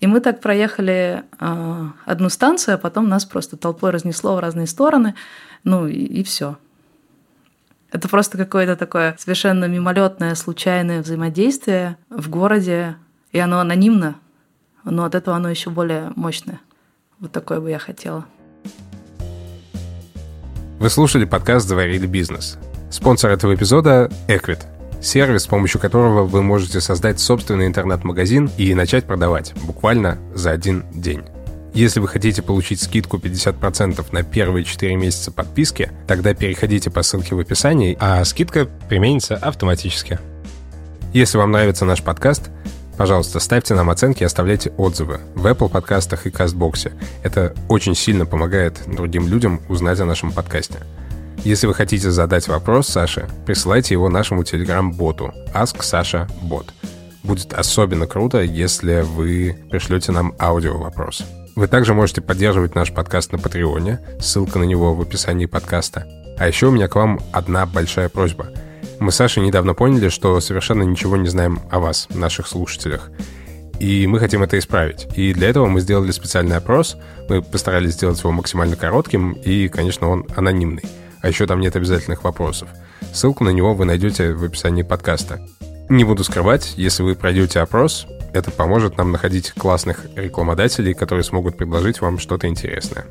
И 0.00 0.06
мы 0.06 0.20
так 0.20 0.40
проехали 0.40 1.24
э, 1.40 1.84
одну 2.04 2.28
станцию, 2.28 2.74
а 2.74 2.78
потом 2.78 3.08
нас 3.08 3.24
просто 3.24 3.56
толпой 3.56 3.90
разнесло 3.90 4.36
в 4.36 4.40
разные 4.40 4.66
стороны, 4.66 5.14
ну 5.64 5.86
и, 5.86 5.94
и 5.94 6.22
все. 6.22 6.58
Это 7.90 8.08
просто 8.08 8.36
какое-то 8.36 8.76
такое 8.76 9.16
совершенно 9.18 9.64
мимолетное, 9.64 10.34
случайное 10.34 11.02
взаимодействие 11.02 11.96
в 12.10 12.28
городе, 12.28 12.96
и 13.32 13.38
оно 13.38 13.58
анонимно, 13.58 14.16
но 14.90 15.04
от 15.04 15.14
этого 15.14 15.36
оно 15.36 15.50
еще 15.50 15.70
более 15.70 16.12
мощное. 16.16 16.60
Вот 17.20 17.32
такое 17.32 17.60
бы 17.60 17.70
я 17.70 17.78
хотела. 17.78 18.24
Вы 20.78 20.90
слушали 20.90 21.24
подкаст 21.24 21.66
«Заварили 21.66 22.06
бизнес». 22.06 22.58
Спонсор 22.90 23.30
этого 23.30 23.54
эпизода— 23.54 24.10
Equid, 24.28 24.62
сервис, 25.02 25.42
с 25.42 25.46
помощью 25.46 25.80
которого 25.80 26.24
вы 26.24 26.42
можете 26.42 26.80
создать 26.80 27.18
собственный 27.18 27.66
интернет-магазин 27.66 28.50
и 28.56 28.74
начать 28.74 29.04
продавать 29.04 29.54
буквально 29.64 30.18
за 30.34 30.50
один 30.50 30.84
день. 30.92 31.22
Если 31.74 32.00
вы 32.00 32.08
хотите 32.08 32.42
получить 32.42 32.80
скидку 32.80 33.18
50% 33.18 34.06
на 34.12 34.22
первые 34.22 34.64
4 34.64 34.96
месяца 34.96 35.30
подписки, 35.30 35.90
тогда 36.06 36.32
переходите 36.32 36.90
по 36.90 37.02
ссылке 37.02 37.34
в 37.34 37.38
описании, 37.38 37.96
а 38.00 38.24
скидка 38.24 38.66
применится 38.88 39.36
автоматически. 39.36 40.18
Если 41.12 41.38
вам 41.38 41.52
нравится 41.52 41.84
наш 41.84 42.02
подкаст, 42.02 42.50
Пожалуйста, 42.96 43.40
ставьте 43.40 43.74
нам 43.74 43.90
оценки 43.90 44.22
и 44.22 44.26
оставляйте 44.26 44.70
отзывы 44.78 45.20
в 45.34 45.46
Apple 45.46 45.68
подкастах 45.68 46.26
и 46.26 46.30
Кастбоксе. 46.30 46.92
Это 47.22 47.54
очень 47.68 47.94
сильно 47.94 48.24
помогает 48.24 48.80
другим 48.86 49.28
людям 49.28 49.60
узнать 49.68 50.00
о 50.00 50.06
нашем 50.06 50.32
подкасте. 50.32 50.78
Если 51.44 51.66
вы 51.66 51.74
хотите 51.74 52.10
задать 52.10 52.48
вопрос 52.48 52.88
Саше, 52.88 53.28
присылайте 53.44 53.94
его 53.94 54.08
нашему 54.08 54.44
телеграм-боту 54.44 55.32
Ask 55.52 55.80
Sasha 55.80 56.28
Bot. 56.42 56.68
Будет 57.22 57.52
особенно 57.52 58.06
круто, 58.06 58.40
если 58.40 59.02
вы 59.02 59.58
пришлете 59.70 60.12
нам 60.12 60.34
аудио-вопрос. 60.40 61.24
Вы 61.54 61.68
также 61.68 61.92
можете 61.92 62.22
поддерживать 62.22 62.74
наш 62.74 62.92
подкаст 62.92 63.32
на 63.32 63.38
Патреоне, 63.38 64.00
ссылка 64.20 64.58
на 64.58 64.64
него 64.64 64.94
в 64.94 65.02
описании 65.02 65.46
подкаста. 65.46 66.06
А 66.38 66.48
еще 66.48 66.68
у 66.68 66.70
меня 66.70 66.88
к 66.88 66.94
вам 66.94 67.20
одна 67.32 67.66
большая 67.66 68.08
просьба– 68.08 68.48
мы 68.98 69.12
с 69.12 69.16
Сашей 69.16 69.42
недавно 69.42 69.74
поняли, 69.74 70.08
что 70.08 70.40
совершенно 70.40 70.82
ничего 70.82 71.16
не 71.16 71.28
знаем 71.28 71.60
о 71.70 71.80
вас, 71.80 72.08
наших 72.10 72.46
слушателях. 72.46 73.10
И 73.78 74.06
мы 74.06 74.18
хотим 74.18 74.42
это 74.42 74.58
исправить. 74.58 75.06
И 75.16 75.34
для 75.34 75.48
этого 75.48 75.66
мы 75.66 75.80
сделали 75.80 76.10
специальный 76.10 76.56
опрос. 76.56 76.96
Мы 77.28 77.42
постарались 77.42 77.92
сделать 77.92 78.18
его 78.20 78.32
максимально 78.32 78.76
коротким, 78.76 79.32
и, 79.32 79.68
конечно, 79.68 80.08
он 80.08 80.26
анонимный. 80.34 80.82
А 81.20 81.28
еще 81.28 81.46
там 81.46 81.60
нет 81.60 81.76
обязательных 81.76 82.24
вопросов. 82.24 82.68
Ссылку 83.12 83.44
на 83.44 83.50
него 83.50 83.74
вы 83.74 83.84
найдете 83.84 84.32
в 84.32 84.44
описании 84.44 84.82
подкаста. 84.82 85.46
Не 85.88 86.04
буду 86.04 86.24
скрывать, 86.24 86.74
если 86.76 87.02
вы 87.02 87.14
пройдете 87.14 87.60
опрос, 87.60 88.06
это 88.32 88.50
поможет 88.50 88.96
нам 88.96 89.12
находить 89.12 89.52
классных 89.52 90.06
рекламодателей, 90.16 90.94
которые 90.94 91.22
смогут 91.22 91.56
предложить 91.56 92.00
вам 92.00 92.18
что-то 92.18 92.48
интересное. 92.48 93.06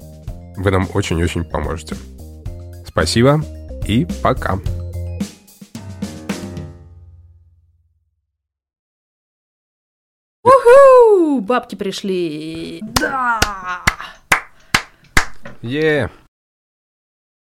Вы 0.58 0.72
нам 0.72 0.88
очень-очень 0.94 1.46
поможете. 1.46 1.96
Спасибо 2.88 3.44
и 3.88 4.08
пока. 4.22 4.60
Бабки 11.46 11.76
пришли. 11.76 12.80
Да! 12.84 13.40
Е! 15.64 16.10
Yeah. 16.10 16.25